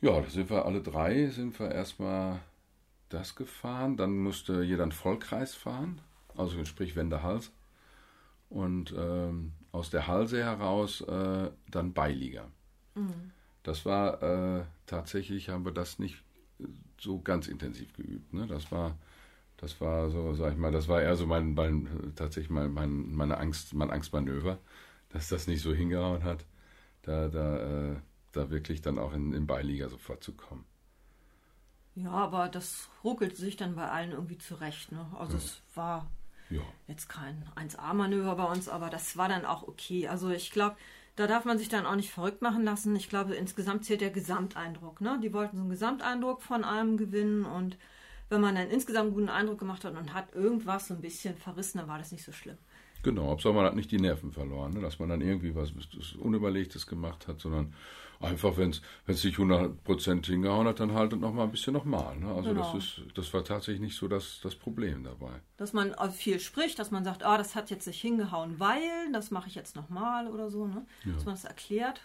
Ja, 0.00 0.18
da 0.18 0.30
sind 0.30 0.48
wir 0.48 0.64
alle 0.64 0.80
drei, 0.80 1.26
sind 1.26 1.58
wir 1.60 1.70
erstmal 1.72 2.40
das 3.10 3.36
gefahren. 3.36 3.98
Dann 3.98 4.16
musste 4.16 4.62
jeder 4.62 4.84
einen 4.84 4.92
Vollkreis 4.92 5.54
fahren, 5.54 6.00
also 6.34 6.64
sprich 6.64 6.96
Wende 6.96 7.22
Hals. 7.22 7.52
Und 8.48 8.94
ähm, 8.96 9.52
aus 9.72 9.90
der 9.90 10.06
Halse 10.06 10.42
heraus 10.42 11.02
äh, 11.02 11.50
dann 11.70 11.92
Beilieger. 11.92 12.46
Mhm. 12.94 13.32
Das 13.62 13.84
war 13.84 14.22
äh, 14.22 14.64
tatsächlich, 14.86 15.50
haben 15.50 15.66
wir 15.66 15.72
das 15.72 15.98
nicht 15.98 16.23
so 16.98 17.20
ganz 17.20 17.48
intensiv 17.48 17.92
geübt. 17.94 18.32
Ne? 18.32 18.46
Das 18.46 18.70
war, 18.72 18.96
das 19.56 19.80
war 19.80 20.10
so, 20.10 20.34
sag 20.34 20.52
ich 20.52 20.58
mal, 20.58 20.72
das 20.72 20.88
war 20.88 21.02
eher 21.02 21.16
so 21.16 21.26
mein, 21.26 21.54
mein 21.54 22.12
tatsächlich 22.16 22.50
mein, 22.50 22.72
mein, 22.72 23.14
meine 23.14 23.38
Angst, 23.38 23.74
mein 23.74 23.90
Angstmanöver, 23.90 24.58
dass 25.10 25.28
das 25.28 25.46
nicht 25.46 25.62
so 25.62 25.72
hingehauen 25.72 26.24
hat, 26.24 26.44
da, 27.02 27.28
da, 27.28 27.92
äh, 27.92 27.96
da 28.32 28.50
wirklich 28.50 28.82
dann 28.82 28.98
auch 28.98 29.12
in, 29.12 29.32
in 29.32 29.46
Beiliga 29.46 29.88
sofort 29.88 30.22
zu 30.22 30.32
kommen. 30.32 30.64
Ja, 31.94 32.10
aber 32.10 32.48
das 32.48 32.88
ruckelt 33.04 33.36
sich 33.36 33.56
dann 33.56 33.76
bei 33.76 33.88
allen 33.88 34.12
irgendwie 34.12 34.38
zurecht. 34.38 34.90
Ne? 34.90 35.06
Also 35.16 35.34
ja. 35.34 35.38
es 35.38 35.62
war 35.74 36.10
ja. 36.50 36.62
jetzt 36.88 37.08
kein 37.08 37.44
1A-Manöver 37.54 38.34
bei 38.34 38.44
uns, 38.44 38.68
aber 38.68 38.90
das 38.90 39.16
war 39.16 39.28
dann 39.28 39.44
auch 39.44 39.62
okay. 39.62 40.08
Also 40.08 40.30
ich 40.30 40.50
glaube, 40.50 40.76
da 41.16 41.26
darf 41.26 41.44
man 41.44 41.58
sich 41.58 41.68
dann 41.68 41.86
auch 41.86 41.94
nicht 41.94 42.10
verrückt 42.10 42.42
machen 42.42 42.64
lassen. 42.64 42.96
Ich 42.96 43.08
glaube, 43.08 43.34
insgesamt 43.34 43.84
zählt 43.84 44.00
der 44.00 44.10
Gesamteindruck. 44.10 45.00
Ne? 45.00 45.18
Die 45.22 45.32
wollten 45.32 45.56
so 45.56 45.62
einen 45.62 45.70
Gesamteindruck 45.70 46.42
von 46.42 46.64
allem 46.64 46.96
gewinnen 46.96 47.44
und 47.44 47.78
wenn 48.28 48.40
man 48.40 48.56
einen 48.56 48.70
insgesamt 48.70 49.14
guten 49.14 49.28
Eindruck 49.28 49.58
gemacht 49.58 49.84
hat 49.84 49.96
und 49.96 50.12
hat 50.14 50.34
irgendwas 50.34 50.88
so 50.88 50.94
ein 50.94 51.00
bisschen 51.00 51.36
verrissen, 51.36 51.78
dann 51.78 51.88
war 51.88 51.98
das 51.98 52.10
nicht 52.10 52.24
so 52.24 52.32
schlimm. 52.32 52.58
Genau, 53.04 53.28
Hauptsache 53.28 53.52
man 53.52 53.66
hat 53.66 53.76
nicht 53.76 53.90
die 53.90 54.00
Nerven 54.00 54.32
verloren, 54.32 54.72
ne? 54.72 54.80
dass 54.80 54.98
man 54.98 55.10
dann 55.10 55.20
irgendwie 55.20 55.54
was 55.54 55.72
Unüberlegtes 56.18 56.86
gemacht 56.86 57.28
hat, 57.28 57.38
sondern 57.38 57.74
einfach, 58.18 58.56
wenn 58.56 58.70
es 58.70 59.20
sich 59.20 59.36
100% 59.36 60.24
hingehauen 60.24 60.66
hat, 60.66 60.80
dann 60.80 60.94
haltet 60.94 61.20
noch 61.20 61.34
mal 61.34 61.44
ein 61.44 61.50
bisschen 61.50 61.74
nochmal. 61.74 62.16
Ne? 62.16 62.32
Also 62.34 62.48
genau. 62.48 62.72
das, 62.72 62.82
ist, 62.82 63.02
das 63.14 63.32
war 63.34 63.44
tatsächlich 63.44 63.82
nicht 63.82 63.96
so 63.96 64.08
das, 64.08 64.40
das 64.42 64.54
Problem 64.54 65.04
dabei. 65.04 65.32
Dass 65.58 65.74
man 65.74 65.94
viel 66.12 66.40
spricht, 66.40 66.78
dass 66.78 66.90
man 66.90 67.04
sagt, 67.04 67.22
ah, 67.24 67.36
das 67.36 67.54
hat 67.54 67.68
jetzt 67.68 67.86
nicht 67.86 68.00
hingehauen, 68.00 68.58
weil, 68.58 69.12
das 69.12 69.30
mache 69.30 69.48
ich 69.48 69.54
jetzt 69.54 69.76
nochmal 69.76 70.26
oder 70.26 70.50
so. 70.50 70.66
Ne? 70.66 70.86
Ja. 71.04 71.12
Dass 71.12 71.26
man 71.26 71.34
das 71.34 71.44
erklärt 71.44 72.00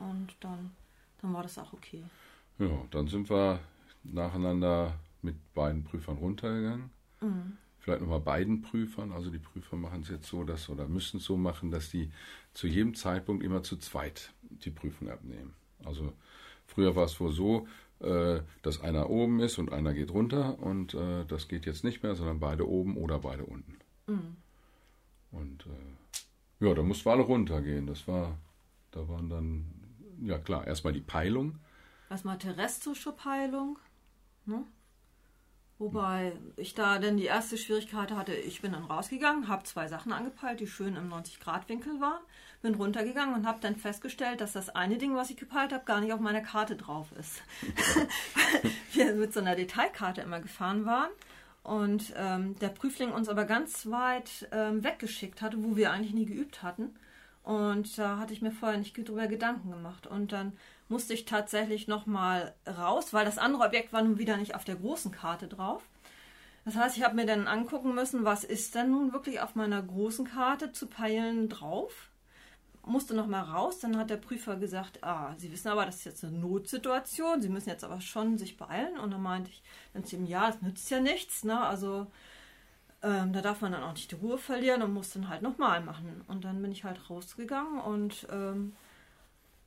und 0.00 0.34
dann, 0.40 0.72
dann 1.20 1.32
war 1.32 1.44
das 1.44 1.56
auch 1.56 1.72
okay. 1.72 2.02
Ja, 2.58 2.84
dann 2.90 3.06
sind 3.06 3.30
wir 3.30 3.60
nacheinander 4.02 4.94
mit 5.22 5.36
beiden 5.54 5.84
Prüfern 5.84 6.16
runtergegangen. 6.16 6.90
Mhm 7.20 7.58
vielleicht 7.82 8.00
nochmal 8.00 8.20
beiden 8.20 8.62
Prüfern. 8.62 9.12
Also 9.12 9.30
die 9.30 9.38
Prüfer 9.38 9.76
machen 9.76 10.02
es 10.02 10.08
jetzt 10.08 10.28
so, 10.28 10.44
dass 10.44 10.68
oder 10.68 10.86
müssen 10.86 11.16
es 11.18 11.24
so 11.24 11.36
machen, 11.36 11.70
dass 11.70 11.90
die 11.90 12.10
zu 12.54 12.68
jedem 12.68 12.94
Zeitpunkt 12.94 13.42
immer 13.42 13.62
zu 13.62 13.76
zweit 13.76 14.32
die 14.42 14.70
Prüfung 14.70 15.10
abnehmen. 15.10 15.52
Also 15.84 16.12
früher 16.66 16.94
war 16.94 17.06
es 17.06 17.18
wohl 17.18 17.32
so, 17.32 17.66
äh, 17.98 18.40
dass 18.62 18.80
einer 18.80 19.10
oben 19.10 19.40
ist 19.40 19.58
und 19.58 19.72
einer 19.72 19.92
geht 19.94 20.12
runter 20.12 20.58
und 20.60 20.94
äh, 20.94 21.24
das 21.26 21.48
geht 21.48 21.66
jetzt 21.66 21.82
nicht 21.82 22.04
mehr, 22.04 22.14
sondern 22.14 22.38
beide 22.38 22.68
oben 22.68 22.96
oder 22.96 23.18
beide 23.18 23.44
unten. 23.44 23.76
Mhm. 24.06 24.36
Und 25.32 25.66
äh, 25.66 26.64
ja, 26.64 26.74
da 26.74 26.82
mussten 26.82 27.06
wir 27.06 27.12
alle 27.12 27.22
runtergehen. 27.22 27.88
Das 27.88 28.06
war, 28.06 28.38
da 28.92 29.08
waren 29.08 29.28
dann, 29.28 29.64
ja 30.20 30.38
klar, 30.38 30.66
erstmal 30.66 30.92
die 30.92 31.00
Peilung. 31.00 31.58
Erstmal 32.08 32.38
terrestrische 32.38 33.10
Peilung. 33.10 33.78
Ne? 34.44 34.64
Wobei 35.82 36.30
ich 36.54 36.74
da 36.74 37.00
dann 37.00 37.16
die 37.16 37.24
erste 37.24 37.58
Schwierigkeit 37.58 38.12
hatte, 38.12 38.32
ich 38.32 38.62
bin 38.62 38.70
dann 38.70 38.84
rausgegangen, 38.84 39.48
habe 39.48 39.64
zwei 39.64 39.88
Sachen 39.88 40.12
angepeilt, 40.12 40.60
die 40.60 40.68
schön 40.68 40.94
im 40.94 41.12
90-Grad-Winkel 41.12 42.00
waren, 42.00 42.20
bin 42.62 42.76
runtergegangen 42.76 43.34
und 43.34 43.48
habe 43.48 43.58
dann 43.60 43.74
festgestellt, 43.74 44.40
dass 44.40 44.52
das 44.52 44.68
eine 44.68 44.96
Ding, 44.96 45.16
was 45.16 45.30
ich 45.30 45.36
gepeilt 45.36 45.72
habe, 45.72 45.84
gar 45.84 46.00
nicht 46.00 46.12
auf 46.12 46.20
meiner 46.20 46.40
Karte 46.40 46.76
drauf 46.76 47.08
ist. 47.18 47.42
wir 48.92 49.12
mit 49.14 49.32
so 49.32 49.40
einer 49.40 49.56
Detailkarte 49.56 50.20
immer 50.20 50.38
gefahren 50.38 50.86
waren 50.86 51.10
und 51.64 52.14
ähm, 52.16 52.56
der 52.60 52.68
Prüfling 52.68 53.10
uns 53.10 53.28
aber 53.28 53.44
ganz 53.44 53.86
weit 53.86 54.48
ähm, 54.52 54.84
weggeschickt 54.84 55.42
hatte, 55.42 55.64
wo 55.64 55.74
wir 55.74 55.90
eigentlich 55.90 56.14
nie 56.14 56.26
geübt 56.26 56.62
hatten. 56.62 56.94
Und 57.42 57.98
da 57.98 58.18
hatte 58.18 58.32
ich 58.32 58.40
mir 58.40 58.52
vorher 58.52 58.78
nicht 58.78 58.96
drüber 58.96 59.26
Gedanken 59.26 59.72
gemacht. 59.72 60.06
Und 60.06 60.30
dann 60.30 60.52
musste 60.92 61.14
ich 61.14 61.24
tatsächlich 61.24 61.88
nochmal 61.88 62.54
raus, 62.68 63.12
weil 63.12 63.24
das 63.24 63.38
andere 63.38 63.64
Objekt 63.64 63.92
war 63.92 64.02
nun 64.02 64.18
wieder 64.18 64.36
nicht 64.36 64.54
auf 64.54 64.64
der 64.64 64.76
großen 64.76 65.10
Karte 65.10 65.48
drauf. 65.48 65.82
Das 66.66 66.76
heißt, 66.76 66.96
ich 66.96 67.02
habe 67.02 67.16
mir 67.16 67.26
dann 67.26 67.48
angucken 67.48 67.94
müssen, 67.94 68.24
was 68.24 68.44
ist 68.44 68.74
denn 68.74 68.90
nun 68.90 69.12
wirklich 69.12 69.40
auf 69.40 69.54
meiner 69.54 69.82
großen 69.82 70.26
Karte 70.28 70.70
zu 70.70 70.86
peilen 70.86 71.48
drauf. 71.48 72.10
Musste 72.84 73.14
nochmal 73.14 73.44
raus, 73.44 73.78
dann 73.80 73.96
hat 73.96 74.10
der 74.10 74.16
Prüfer 74.16 74.56
gesagt, 74.56 75.02
ah, 75.02 75.34
Sie 75.38 75.50
wissen 75.50 75.68
aber, 75.68 75.86
das 75.86 75.96
ist 75.96 76.04
jetzt 76.04 76.24
eine 76.24 76.38
Notsituation, 76.38 77.40
Sie 77.40 77.48
müssen 77.48 77.70
jetzt 77.70 77.84
aber 77.84 78.00
schon 78.00 78.36
sich 78.38 78.56
beeilen. 78.58 78.98
Und 78.98 79.12
dann 79.12 79.22
meinte 79.22 79.50
ich 79.50 79.62
dann 79.94 80.04
zu 80.04 80.16
ihm, 80.16 80.26
ja, 80.26 80.48
das 80.48 80.60
nützt 80.60 80.90
ja 80.90 81.00
nichts, 81.00 81.42
ne? 81.42 81.58
Also 81.60 82.06
ähm, 83.02 83.32
da 83.32 83.40
darf 83.40 83.62
man 83.62 83.72
dann 83.72 83.82
auch 83.82 83.92
nicht 83.92 84.10
die 84.10 84.16
Ruhe 84.16 84.36
verlieren 84.36 84.82
und 84.82 84.92
muss 84.92 85.10
dann 85.10 85.28
halt 85.28 85.42
nochmal 85.42 85.80
machen. 85.80 86.22
Und 86.28 86.44
dann 86.44 86.60
bin 86.60 86.70
ich 86.70 86.84
halt 86.84 87.08
rausgegangen 87.08 87.80
und 87.80 88.26
ähm, 88.30 88.74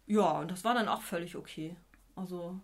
ja, 0.07 0.39
und 0.39 0.51
das 0.51 0.63
war 0.63 0.73
dann 0.73 0.87
auch 0.87 1.01
völlig 1.01 1.35
okay. 1.35 1.75
Also 2.15 2.59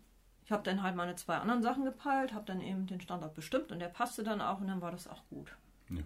ich 0.46 0.52
habe 0.52 0.64
dann 0.64 0.84
halt 0.84 0.96
meine 0.96 1.16
zwei 1.16 1.38
anderen 1.38 1.62
Sachen 1.62 1.86
gepeilt, 1.86 2.34
habe 2.34 2.46
dann 2.46 2.62
eben 2.62 2.88
den 2.88 3.02
Standort 3.02 3.34
bestimmt 3.34 3.72
und 3.72 3.80
der 3.80 3.88
passte 3.88 4.24
dann 4.24 4.42
auch 4.42 4.60
und 4.60 4.68
dann 4.68 4.82
war 4.82 4.92
das 4.92 5.08
auch 5.08 5.24
gut. 5.30 5.56
Ja. 5.90 6.04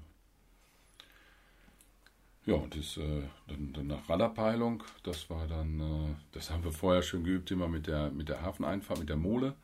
Ja, 2.46 2.62
das, 2.70 2.98
äh, 2.98 3.24
dann, 3.48 3.74
dann 3.74 3.88
nach 3.88 4.08
Radarpeilung, 4.08 4.84
das 5.02 5.32
war 5.32 5.48
dann, 5.48 5.80
äh, 5.80 6.16
das 6.32 6.52
haben 6.52 6.64
wir 6.64 6.72
vorher 6.72 7.02
schon 7.02 7.24
geübt, 7.24 7.50
immer 7.50 7.68
mit 7.68 7.88
der, 7.88 8.12
mit 8.12 8.30
der 8.30 8.44
Hafeneinfahrt, 8.44 9.00
mit 9.00 9.10
der 9.10 9.16
Mole. 9.16 9.56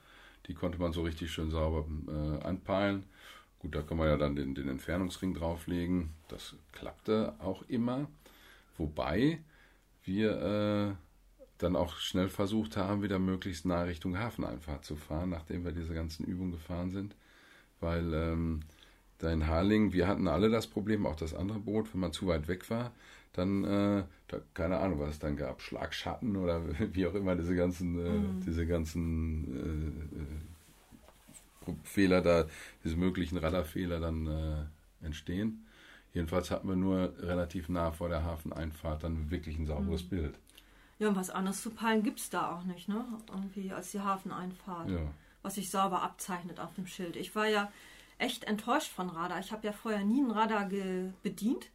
Die 0.48 0.56
konnte 0.56 0.80
man 0.80 0.92
so 0.92 1.04
richtig 1.04 1.32
schön 1.32 1.52
sauber 1.52 1.86
äh, 2.08 2.44
anpeilen. 2.44 3.06
Gut, 3.60 3.76
da 3.76 3.84
kann 3.84 3.98
man 3.98 4.08
ja 4.08 4.18
dann 4.18 4.36
den, 4.36 4.56
den 4.56 4.68
Entfernungsring 4.68 5.36
drauflegen. 5.36 6.16
Das 6.28 6.56
klappte 6.72 7.36
auch 7.38 7.62
immer. 7.68 8.08
Wobei 8.78 9.44
wir 10.04 10.42
äh, 10.42 10.96
dann 11.62 11.76
auch 11.76 11.98
schnell 11.98 12.28
versucht 12.28 12.78
haben, 12.78 13.04
wieder 13.04 13.20
möglichst 13.20 13.66
nah 13.66 13.84
Richtung 13.84 14.18
Hafeneinfahrt 14.18 14.84
zu 14.84 14.96
fahren, 14.96 15.30
nachdem 15.30 15.64
wir 15.64 15.72
diese 15.72 15.94
ganzen 15.94 16.26
Übungen 16.26 16.52
gefahren 16.52 16.92
sind. 16.92 17.16
Weil 17.80 18.14
ähm, 18.14 18.62
da 19.20 19.32
in 19.32 19.48
Harling, 19.48 19.94
wir 19.94 20.08
hatten 20.08 20.28
alle 20.28 20.50
das 20.50 20.68
Problem, 20.68 21.06
auch 21.06 21.16
das 21.16 21.34
andere 21.34 21.60
Boot, 21.60 21.94
wenn 21.94 22.02
man 22.02 22.14
zu 22.14 22.28
weit 22.28 22.48
weg 22.48 22.70
war, 22.70 22.92
dann, 23.34 23.64
äh, 23.64 24.04
da, 24.28 24.40
keine 24.54 24.80
Ahnung, 24.80 25.00
was 25.00 25.12
es 25.12 25.20
dann 25.20 25.38
gab, 25.38 25.62
Schlagschatten 25.62 26.36
oder 26.36 26.62
wie 26.94 27.06
auch 27.06 27.14
immer, 27.14 27.36
diese 27.36 27.56
ganzen, 27.56 28.00
äh, 28.00 28.10
mhm. 28.10 28.42
diese 28.46 28.66
ganzen 28.66 30.02
äh, 31.66 31.74
Fehler 31.84 32.22
da, 32.22 32.48
diese 32.84 32.98
möglichen 32.98 33.38
Radarfehler 33.38 34.00
dann 34.00 34.28
äh, 34.28 35.06
entstehen. 35.06 35.66
Jedenfalls 36.14 36.52
hatten 36.52 36.68
wir 36.68 36.76
nur 36.76 37.14
relativ 37.20 37.70
nah 37.70 37.92
vor 37.92 38.10
der 38.10 38.24
Hafeneinfahrt 38.24 39.04
dann 39.04 39.32
wirklich 39.32 39.58
ein 39.58 39.66
sauberes 39.66 40.04
mhm. 40.06 40.10
Bild. 40.10 40.40
Ja, 41.02 41.08
und 41.08 41.16
was 41.16 41.32
anderes 41.32 41.64
zu 41.64 41.72
peilen 41.72 42.04
gibt 42.04 42.20
es 42.20 42.30
da 42.30 42.56
auch 42.56 42.64
nicht, 42.64 42.88
ne? 42.88 43.04
Irgendwie 43.28 43.74
als 43.74 43.90
die 43.90 44.02
Hafeneinfahrt. 44.02 44.92
Ja. 44.92 45.00
Was 45.42 45.56
sich 45.56 45.72
sauber 45.72 46.04
abzeichnet 46.04 46.60
auf 46.60 46.76
dem 46.76 46.86
Schild. 46.86 47.16
Ich 47.16 47.36
war 47.36 47.48
ja 47.48 47.72
echt 48.20 48.44
enttäuscht 48.44 48.92
von 48.92 49.10
Radar. 49.10 49.40
Ich 49.40 49.52
habe 49.52 49.66
ja 49.66 49.74
vorher 49.74 50.06
nie 50.06 50.22
einen 50.22 50.30
Radar 50.30 50.70
bedient. 51.24 51.72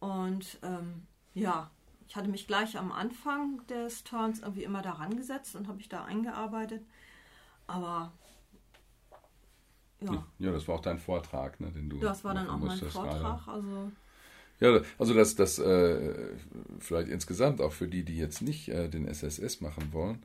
Und 0.00 0.58
ähm, 0.64 1.06
ja, 1.34 1.70
ich 2.08 2.16
hatte 2.16 2.28
mich 2.28 2.48
gleich 2.48 2.76
am 2.76 2.90
Anfang 2.90 3.64
des 3.68 4.02
Turns 4.02 4.40
irgendwie 4.40 4.64
immer 4.64 4.82
daran 4.82 5.16
gesetzt 5.16 5.54
und 5.54 5.68
habe 5.68 5.76
mich 5.76 5.88
da 5.88 6.04
eingearbeitet. 6.04 6.84
Aber 7.68 8.10
ja. 10.00 10.26
Ja, 10.40 10.50
das 10.50 10.66
war 10.66 10.74
auch 10.74 10.82
dein 10.82 10.98
Vortrag, 10.98 11.60
ne, 11.60 11.70
den 11.70 11.90
du. 11.90 12.00
Das 12.00 12.24
war 12.24 12.34
dann 12.34 12.50
auch 12.50 12.58
mein 12.58 12.76
Vortrag. 12.76 13.46
Also 13.46 13.92
ja, 14.60 14.80
also 14.98 15.14
das, 15.14 15.36
das 15.36 15.58
äh, 15.58 16.14
vielleicht 16.80 17.08
insgesamt 17.08 17.60
auch 17.60 17.72
für 17.72 17.88
die, 17.88 18.04
die 18.04 18.16
jetzt 18.16 18.42
nicht 18.42 18.68
äh, 18.68 18.88
den 18.88 19.06
SSS 19.06 19.60
machen 19.60 19.92
wollen. 19.92 20.22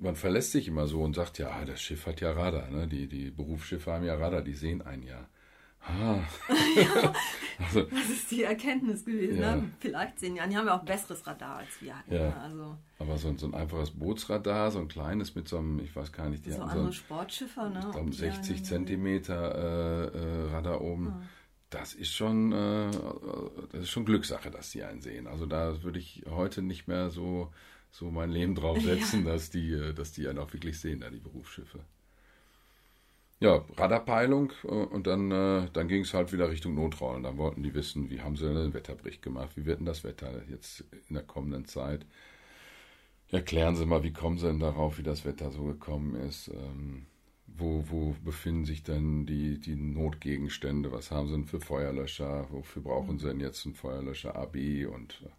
Man 0.00 0.14
verlässt 0.14 0.52
sich 0.52 0.68
immer 0.68 0.86
so 0.86 1.02
und 1.02 1.14
sagt, 1.14 1.38
ja, 1.38 1.64
das 1.64 1.80
Schiff 1.80 2.06
hat 2.06 2.20
ja 2.20 2.32
Radar, 2.32 2.70
ne? 2.70 2.86
die, 2.86 3.08
die 3.08 3.30
Berufsschiffe 3.30 3.90
haben 3.90 4.04
ja 4.04 4.14
Radar, 4.14 4.42
die 4.42 4.54
sehen 4.54 4.82
ein 4.82 5.02
Jahr. 5.02 5.28
Ah. 5.84 6.20
ja, 6.76 7.12
also, 7.58 7.82
das 7.82 8.08
ist 8.08 8.30
die 8.30 8.44
Erkenntnis 8.44 9.04
gewesen. 9.04 9.40
Ne? 9.40 9.42
Ja. 9.42 9.56
Ne? 9.56 9.70
Vielleicht 9.80 10.20
sehen 10.20 10.36
ja, 10.36 10.46
die 10.46 10.56
haben 10.56 10.66
ja 10.66 10.78
auch 10.78 10.84
besseres 10.84 11.26
Radar 11.26 11.56
als 11.56 11.70
wir 11.80 11.98
hatten. 11.98 12.14
Ja. 12.14 12.20
Ne? 12.20 12.36
Also, 12.40 12.76
Aber 13.00 13.18
so, 13.18 13.36
so, 13.36 13.46
ein 13.46 13.54
einfaches 13.54 13.90
Bootsradar, 13.90 14.70
so 14.70 14.78
ein 14.78 14.86
kleines 14.86 15.34
mit 15.34 15.48
so 15.48 15.58
einem, 15.58 15.80
ich 15.80 15.96
weiß 15.96 16.12
gar 16.12 16.28
nicht, 16.28 16.46
die 16.46 16.52
so 16.52 16.62
andere 16.62 16.86
so 16.86 16.92
Sportschiffe, 16.92 17.68
ne? 17.68 17.80
Ich 17.84 17.90
glaube 17.90 18.12
60 18.12 18.64
Zentimeter 18.64 19.54
äh, 19.54 20.18
äh, 20.18 20.52
Radar 20.52 20.80
oben. 20.82 21.06
Hm. 21.06 21.28
Das 21.72 21.94
ist 21.94 22.12
schon, 22.14 22.52
äh, 22.52 22.90
das 23.72 23.82
ist 23.82 23.90
schon 23.90 24.04
Glückssache, 24.04 24.50
dass 24.50 24.70
die 24.70 24.82
einen 24.84 25.00
sehen. 25.00 25.26
Also 25.26 25.46
da 25.46 25.82
würde 25.82 25.98
ich 25.98 26.22
heute 26.30 26.62
nicht 26.62 26.86
mehr 26.86 27.10
so, 27.10 27.52
so 27.90 28.10
mein 28.10 28.30
Leben 28.30 28.54
drauf 28.54 28.80
setzen, 28.82 29.24
dass 29.24 29.50
die, 29.50 29.72
äh, 29.72 29.94
dass 29.94 30.12
die 30.12 30.28
einen 30.28 30.38
auch 30.38 30.52
wirklich 30.52 30.78
sehen, 30.78 31.00
da 31.00 31.10
die 31.10 31.18
Berufsschiffe 31.18 31.80
ja, 33.42 33.64
Radarpeilung 33.76 34.52
äh, 34.62 34.68
und 34.68 35.06
dann, 35.08 35.30
äh, 35.32 35.68
dann 35.72 35.88
ging 35.88 36.02
es 36.02 36.14
halt 36.14 36.32
wieder 36.32 36.48
Richtung 36.48 36.74
Notrollen. 36.74 37.24
Dann 37.24 37.38
wollten 37.38 37.62
die 37.64 37.74
wissen, 37.74 38.08
wie 38.08 38.20
haben 38.20 38.36
sie 38.36 38.46
denn 38.46 38.54
den 38.54 38.74
Wetterbericht 38.74 39.20
gemacht, 39.20 39.56
wie 39.56 39.66
wird 39.66 39.80
denn 39.80 39.86
das 39.86 40.04
Wetter 40.04 40.42
jetzt 40.48 40.84
in 41.08 41.14
der 41.14 41.24
kommenden 41.24 41.66
Zeit. 41.66 42.06
Erklären 43.30 43.74
Sie 43.74 43.84
mal, 43.84 44.04
wie 44.04 44.12
kommen 44.12 44.38
Sie 44.38 44.46
denn 44.46 44.60
darauf, 44.60 44.98
wie 44.98 45.02
das 45.02 45.24
Wetter 45.24 45.50
so 45.50 45.64
gekommen 45.64 46.14
ist? 46.14 46.48
Ähm, 46.48 47.06
wo, 47.56 47.84
wo 47.88 48.16
befinden 48.24 48.64
sich 48.64 48.82
denn 48.82 49.26
die, 49.26 49.58
die 49.58 49.74
Notgegenstände? 49.74 50.92
Was 50.92 51.10
haben 51.10 51.28
Sie 51.28 51.34
denn 51.34 51.46
für 51.46 51.60
Feuerlöscher? 51.60 52.46
Wofür 52.50 52.82
brauchen 52.82 53.18
Sie 53.18 53.26
denn 53.26 53.40
jetzt 53.40 53.64
einen 53.66 53.74
Feuerlöscher 53.74 54.36
AB? 54.36 54.86
Und 54.86 55.22
äh, 55.24 55.30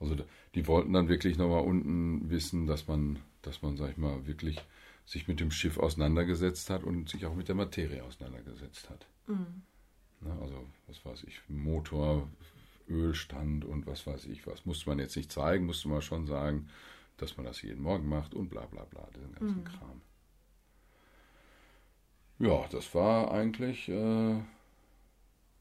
also 0.00 0.16
die 0.54 0.66
wollten 0.66 0.92
dann 0.92 1.08
wirklich 1.08 1.38
nochmal 1.38 1.64
unten 1.64 2.30
wissen, 2.30 2.66
dass 2.66 2.86
man, 2.86 3.18
dass 3.42 3.62
man, 3.62 3.76
sag 3.76 3.90
ich 3.90 3.96
mal, 3.96 4.26
wirklich 4.26 4.58
sich 5.06 5.26
mit 5.26 5.40
dem 5.40 5.50
Schiff 5.50 5.78
auseinandergesetzt 5.78 6.70
hat 6.70 6.84
und 6.84 7.08
sich 7.08 7.24
auch 7.26 7.34
mit 7.34 7.48
der 7.48 7.54
Materie 7.54 8.04
auseinandergesetzt 8.04 8.90
hat. 8.90 9.06
Mhm. 9.26 9.62
Na, 10.20 10.38
also, 10.40 10.66
was 10.86 11.04
weiß 11.04 11.24
ich, 11.24 11.40
Motor, 11.48 12.28
Ölstand 12.88 13.64
und 13.64 13.86
was 13.86 14.06
weiß 14.06 14.26
ich 14.26 14.46
was. 14.46 14.66
Musste 14.66 14.88
man 14.88 14.98
jetzt 14.98 15.16
nicht 15.16 15.32
zeigen, 15.32 15.66
musste 15.66 15.88
man 15.88 16.02
schon 16.02 16.26
sagen, 16.26 16.68
dass 17.16 17.36
man 17.36 17.46
das 17.46 17.62
jeden 17.62 17.82
Morgen 17.82 18.08
macht 18.08 18.34
und 18.34 18.48
bla 18.48 18.66
bla 18.66 18.84
bla, 18.84 19.08
den 19.14 19.32
ganzen 19.32 19.60
mhm. 19.60 19.64
Kram. 19.64 20.00
Ja, 22.38 22.64
das 22.70 22.94
war 22.94 23.30
eigentlich. 23.32 23.88
Äh, 23.88 24.36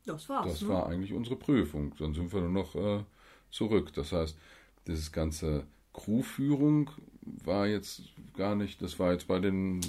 das 0.06 0.30
war's. 0.30 0.52
Das 0.52 0.62
ne? 0.62 0.70
war 0.70 0.88
eigentlich 0.88 1.14
unsere 1.14 1.36
Prüfung. 1.36 1.94
Dann 1.98 2.14
sind 2.14 2.32
wir 2.32 2.42
nur 2.42 2.50
noch 2.50 2.76
äh, 2.76 3.04
zurück. 3.52 3.94
Das 3.94 4.12
heißt, 4.12 4.38
dieses 4.88 5.12
ganze 5.12 5.66
Crewführung 5.94 6.90
war 7.44 7.68
jetzt 7.68 8.04
gar 8.36 8.56
nicht, 8.56 8.82
das 8.82 9.00
war 9.00 9.12
jetzt 9.12 9.28
bei 9.28 9.40
den, 9.40 9.82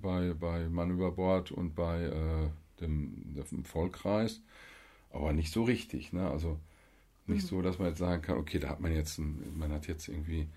bei, 0.00 0.34
bei 0.34 0.68
Mann 0.68 0.90
über 0.90 1.12
Bord 1.12 1.52
und 1.52 1.74
bei 1.74 2.02
äh, 2.04 2.48
dem, 2.80 3.34
dem 3.50 3.64
Vollkreis, 3.64 4.40
aber 5.10 5.32
nicht 5.32 5.52
so 5.52 5.62
richtig, 5.62 6.12
ne? 6.12 6.28
Also 6.28 6.58
nicht 7.26 7.44
mhm. 7.44 7.48
so, 7.48 7.62
dass 7.62 7.78
man 7.78 7.88
jetzt 7.88 7.98
sagen 7.98 8.22
kann, 8.22 8.38
okay, 8.38 8.58
da 8.58 8.68
hat 8.70 8.80
man 8.80 8.92
jetzt, 8.92 9.18
ein, 9.18 9.56
man 9.56 9.72
hat 9.72 9.86
jetzt 9.86 10.08
irgendwie 10.08 10.48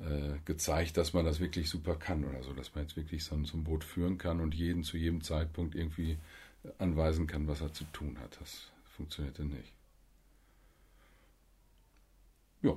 äh, 0.00 0.38
gezeigt, 0.44 0.96
dass 0.96 1.12
man 1.12 1.24
das 1.24 1.40
wirklich 1.40 1.68
super 1.68 1.96
kann 1.96 2.24
oder 2.24 2.42
so, 2.42 2.52
dass 2.52 2.74
man 2.74 2.84
jetzt 2.84 2.96
wirklich 2.96 3.24
so, 3.24 3.34
ein 3.34 3.64
Boot 3.64 3.84
führen 3.84 4.18
kann 4.18 4.40
und 4.40 4.54
jeden 4.54 4.84
zu 4.84 4.96
jedem 4.96 5.22
Zeitpunkt 5.22 5.74
irgendwie 5.74 6.18
anweisen 6.78 7.26
kann, 7.26 7.48
was 7.48 7.60
er 7.60 7.72
zu 7.72 7.84
tun 7.92 8.18
hat. 8.20 8.38
Das 8.40 8.70
funktionierte 8.96 9.44
nicht. 9.44 9.72
Ja, 12.62 12.76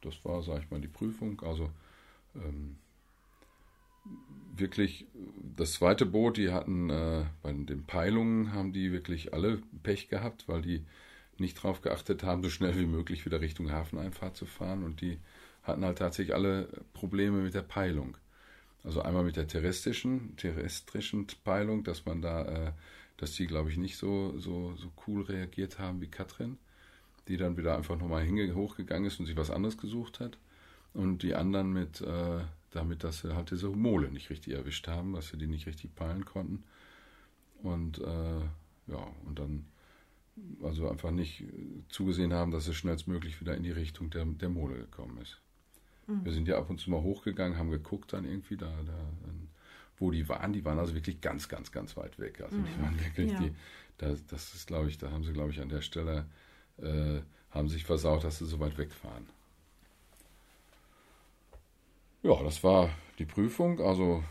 das 0.00 0.24
war, 0.24 0.42
sag 0.42 0.62
ich 0.62 0.70
mal, 0.70 0.80
die 0.80 0.88
Prüfung. 0.88 1.40
Also 1.42 1.70
ähm, 2.34 2.76
wirklich 4.54 5.06
das 5.56 5.72
zweite 5.72 6.06
Boot, 6.06 6.36
die 6.36 6.50
hatten 6.50 6.90
äh, 6.90 7.24
bei 7.42 7.52
den 7.52 7.84
Peilungen 7.86 8.52
haben 8.52 8.72
die 8.72 8.92
wirklich 8.92 9.32
alle 9.32 9.62
Pech 9.82 10.08
gehabt, 10.08 10.48
weil 10.48 10.62
die 10.62 10.84
nicht 11.38 11.58
darauf 11.58 11.80
geachtet 11.80 12.22
haben, 12.22 12.42
so 12.42 12.50
schnell 12.50 12.78
wie 12.78 12.86
möglich 12.86 13.24
wieder 13.24 13.40
Richtung 13.40 13.70
Hafeneinfahrt 13.70 14.36
zu 14.36 14.46
fahren 14.46 14.84
und 14.84 15.00
die 15.00 15.18
hatten 15.62 15.84
halt 15.84 15.98
tatsächlich 15.98 16.34
alle 16.34 16.68
Probleme 16.92 17.42
mit 17.42 17.54
der 17.54 17.62
Peilung. 17.62 18.16
Also 18.82 19.02
einmal 19.02 19.24
mit 19.24 19.36
der 19.36 19.46
terrestrischen, 19.46 20.36
terrestrischen 20.36 21.26
Peilung, 21.44 21.84
dass 21.84 22.06
man 22.06 22.22
da, 22.22 22.44
äh, 22.44 22.72
dass 23.18 23.32
die, 23.32 23.46
glaube 23.46 23.70
ich, 23.70 23.76
nicht 23.76 23.96
so, 23.96 24.38
so, 24.38 24.74
so 24.76 24.90
cool 25.06 25.22
reagiert 25.22 25.78
haben 25.78 26.00
wie 26.00 26.08
Katrin, 26.08 26.58
die 27.28 27.36
dann 27.36 27.56
wieder 27.56 27.76
einfach 27.76 27.98
nochmal 27.98 28.26
hochgegangen 28.54 29.06
ist 29.06 29.20
und 29.20 29.26
sich 29.26 29.36
was 29.36 29.50
anderes 29.50 29.76
gesucht 29.76 30.20
hat 30.20 30.38
und 30.94 31.22
die 31.22 31.34
anderen 31.34 31.72
mit, 31.72 32.00
äh, 32.00 32.40
damit, 32.70 33.04
dass 33.04 33.20
sie 33.20 33.34
halt 33.34 33.50
diese 33.50 33.68
Mole 33.68 34.10
nicht 34.10 34.30
richtig 34.30 34.54
erwischt 34.54 34.88
haben, 34.88 35.12
dass 35.12 35.28
sie 35.28 35.36
die 35.36 35.46
nicht 35.46 35.66
richtig 35.66 35.94
peilen 35.94 36.24
konnten. 36.24 36.64
Und 37.62 37.98
äh, 37.98 38.40
ja, 38.86 39.14
und 39.26 39.38
dann 39.38 39.66
also 40.62 40.88
einfach 40.88 41.10
nicht 41.10 41.44
zugesehen 41.88 42.32
haben, 42.32 42.50
dass 42.50 42.66
es 42.66 42.76
schnellstmöglich 42.76 43.40
wieder 43.40 43.54
in 43.54 43.62
die 43.62 43.72
Richtung 43.72 44.10
der, 44.10 44.24
der 44.24 44.48
Mole 44.48 44.76
gekommen 44.76 45.18
ist. 45.18 45.40
Mhm. 46.10 46.24
Wir 46.24 46.32
sind 46.32 46.48
ja 46.48 46.58
ab 46.58 46.68
und 46.70 46.78
zu 46.78 46.90
mal 46.90 47.00
hochgegangen, 47.00 47.58
haben 47.58 47.70
geguckt 47.70 48.12
dann 48.12 48.24
irgendwie 48.24 48.56
da, 48.56 48.66
da 48.66 48.94
wo 49.98 50.10
die 50.10 50.28
waren. 50.28 50.52
Die 50.52 50.64
waren 50.64 50.78
also 50.78 50.94
wirklich 50.94 51.20
ganz, 51.20 51.48
ganz, 51.48 51.70
ganz 51.70 51.96
weit 51.96 52.18
weg. 52.18 52.40
Also 52.40 52.56
mhm. 52.56 52.64
die 52.64 52.82
waren 52.82 53.00
wirklich 53.04 53.32
ja. 53.32 53.38
die, 53.38 53.52
da, 53.98 54.14
das 54.28 54.54
ist 54.54 54.66
glaube 54.66 54.88
ich, 54.88 54.98
da 54.98 55.10
haben 55.10 55.22
sie 55.22 55.32
glaube 55.32 55.50
ich 55.50 55.60
an 55.60 55.68
der 55.68 55.82
Stelle 55.82 56.26
äh, 56.78 57.20
haben 57.50 57.68
sich 57.68 57.84
versaut, 57.84 58.24
dass 58.24 58.38
sie 58.38 58.46
so 58.46 58.60
weit 58.60 58.78
wegfahren. 58.78 59.26
Ja, 62.22 62.42
das 62.42 62.62
war 62.62 62.90
die 63.18 63.24
Prüfung. 63.24 63.80
Also, 63.80 64.22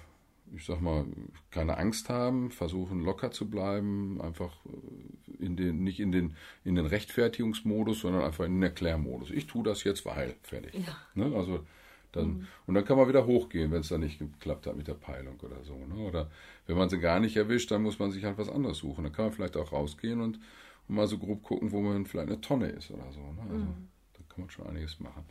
ich 0.56 0.66
sag 0.66 0.82
mal, 0.82 1.06
keine 1.52 1.78
Angst 1.78 2.10
haben, 2.10 2.52
versuchen 2.52 3.04
locker 3.04 3.32
zu 3.32 3.50
bleiben, 3.50 4.22
einfach 4.22 4.54
äh, 4.66 5.46
in 5.46 5.56
den, 5.56 5.84
nicht 5.84 6.00
in 6.00 6.12
den, 6.12 6.36
in 6.64 6.76
den 6.76 6.86
Rechtfertigungsmodus, 6.86 8.02
sondern 8.02 8.24
einfach 8.24 8.46
in 8.46 8.56
den 8.56 8.64
Erklärmodus. 8.64 9.32
Ich 9.32 9.48
tue 9.48 9.64
das 9.64 9.84
jetzt, 9.84 10.06
weil, 10.06 10.36
fertig. 10.44 10.74
Ja. 10.74 10.96
Ne? 11.16 11.36
Also, 11.36 11.66
dann, 12.12 12.28
mhm. 12.28 12.48
Und 12.66 12.74
dann 12.74 12.86
kann 12.86 12.98
man 12.98 13.08
wieder 13.08 13.28
hochgehen, 13.28 13.72
wenn 13.72 13.82
es 13.82 13.90
dann 13.90 14.02
nicht 14.02 14.18
geklappt 14.18 14.66
hat 14.66 14.76
mit 14.76 14.88
der 14.88 14.96
Peilung 14.96 15.40
oder 15.42 15.64
so. 15.64 15.76
Ne? 15.76 15.96
Oder 15.96 16.32
wenn 16.66 16.76
man 16.76 16.90
sie 16.90 17.00
gar 17.00 17.20
nicht 17.20 17.38
erwischt, 17.38 17.70
dann 17.70 17.84
muss 17.84 18.00
man 18.00 18.12
sich 18.12 18.24
halt 18.24 18.38
was 18.40 18.50
anderes 18.50 18.80
suchen. 18.80 19.04
Dann 19.04 19.14
kann 19.14 19.26
man 19.26 19.34
vielleicht 19.34 19.58
auch 19.58 19.72
rausgehen 19.72 20.20
und, 20.20 20.40
und 20.88 20.96
mal 20.96 21.08
so 21.08 21.20
grob 21.20 21.44
gucken, 21.44 21.72
wo 21.72 21.82
man 21.82 22.08
vielleicht 22.08 22.30
eine 22.30 22.42
Tonne 22.42 22.70
ist 22.70 22.90
oder 22.90 23.12
so. 23.12 23.20
Ne? 23.20 23.42
Also, 23.42 23.56
mhm. 23.56 23.88
Da 24.14 24.20
kann 24.28 24.42
man 24.42 24.50
schon 24.50 24.66
einiges 24.66 25.00
machen. 25.00 25.24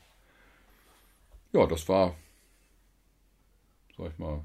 Ja, 1.52 1.66
das 1.66 1.88
war 1.88 2.14
sag 3.98 4.12
ich 4.12 4.18
mal, 4.18 4.40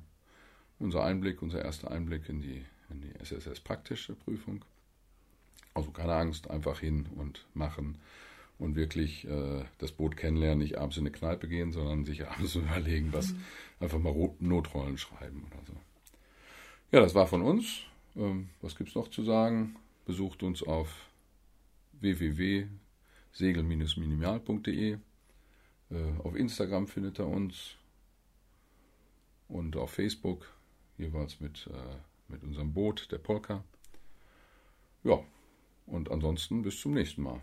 unser 0.83 1.03
Einblick, 1.03 1.41
unser 1.41 1.63
erster 1.63 1.89
Einblick 1.89 2.29
in 2.29 2.41
die, 2.41 2.63
in 2.89 3.01
die 3.01 3.15
SSS-praktische 3.19 4.13
Prüfung. 4.13 4.63
Also 5.73 5.89
keine 5.91 6.13
Angst, 6.13 6.51
einfach 6.51 6.79
hin 6.79 7.07
und 7.15 7.47
machen 7.53 7.97
und 8.59 8.75
wirklich 8.75 9.27
äh, 9.27 9.65
das 9.79 9.91
Boot 9.91 10.15
kennenlernen, 10.17 10.59
nicht 10.59 10.77
abends 10.77 10.97
in 10.97 11.03
eine 11.03 11.11
Kneipe 11.11 11.47
gehen, 11.47 11.71
sondern 11.71 12.05
sich 12.05 12.27
abends 12.27 12.53
überlegen, 12.55 13.11
was, 13.11 13.33
mhm. 13.33 13.43
einfach 13.79 13.97
mal 13.97 14.13
Notrollen 14.39 14.99
schreiben 14.99 15.47
oder 15.49 15.65
so. 15.65 15.73
Ja, 16.91 16.99
das 16.99 17.15
war 17.15 17.25
von 17.25 17.41
uns. 17.41 17.79
Ähm, 18.15 18.49
was 18.61 18.75
gibt 18.75 18.89
es 18.89 18.95
noch 18.95 19.09
zu 19.09 19.23
sagen? 19.23 19.77
Besucht 20.05 20.43
uns 20.43 20.61
auf 20.61 20.93
www.segel-minimal.de. 21.99 24.91
Äh, 24.91 24.97
auf 26.23 26.35
Instagram 26.35 26.87
findet 26.87 27.17
er 27.19 27.27
uns 27.27 27.75
und 29.47 29.75
auf 29.75 29.91
Facebook 29.91 30.47
jeweils 30.97 31.39
mit, 31.39 31.67
äh, 31.67 31.95
mit 32.27 32.43
unserem 32.43 32.73
Boot, 32.73 33.11
der 33.11 33.17
Polka. 33.17 33.63
Ja, 35.03 35.19
und 35.85 36.11
ansonsten 36.11 36.61
bis 36.61 36.79
zum 36.79 36.93
nächsten 36.93 37.23
Mal. 37.23 37.41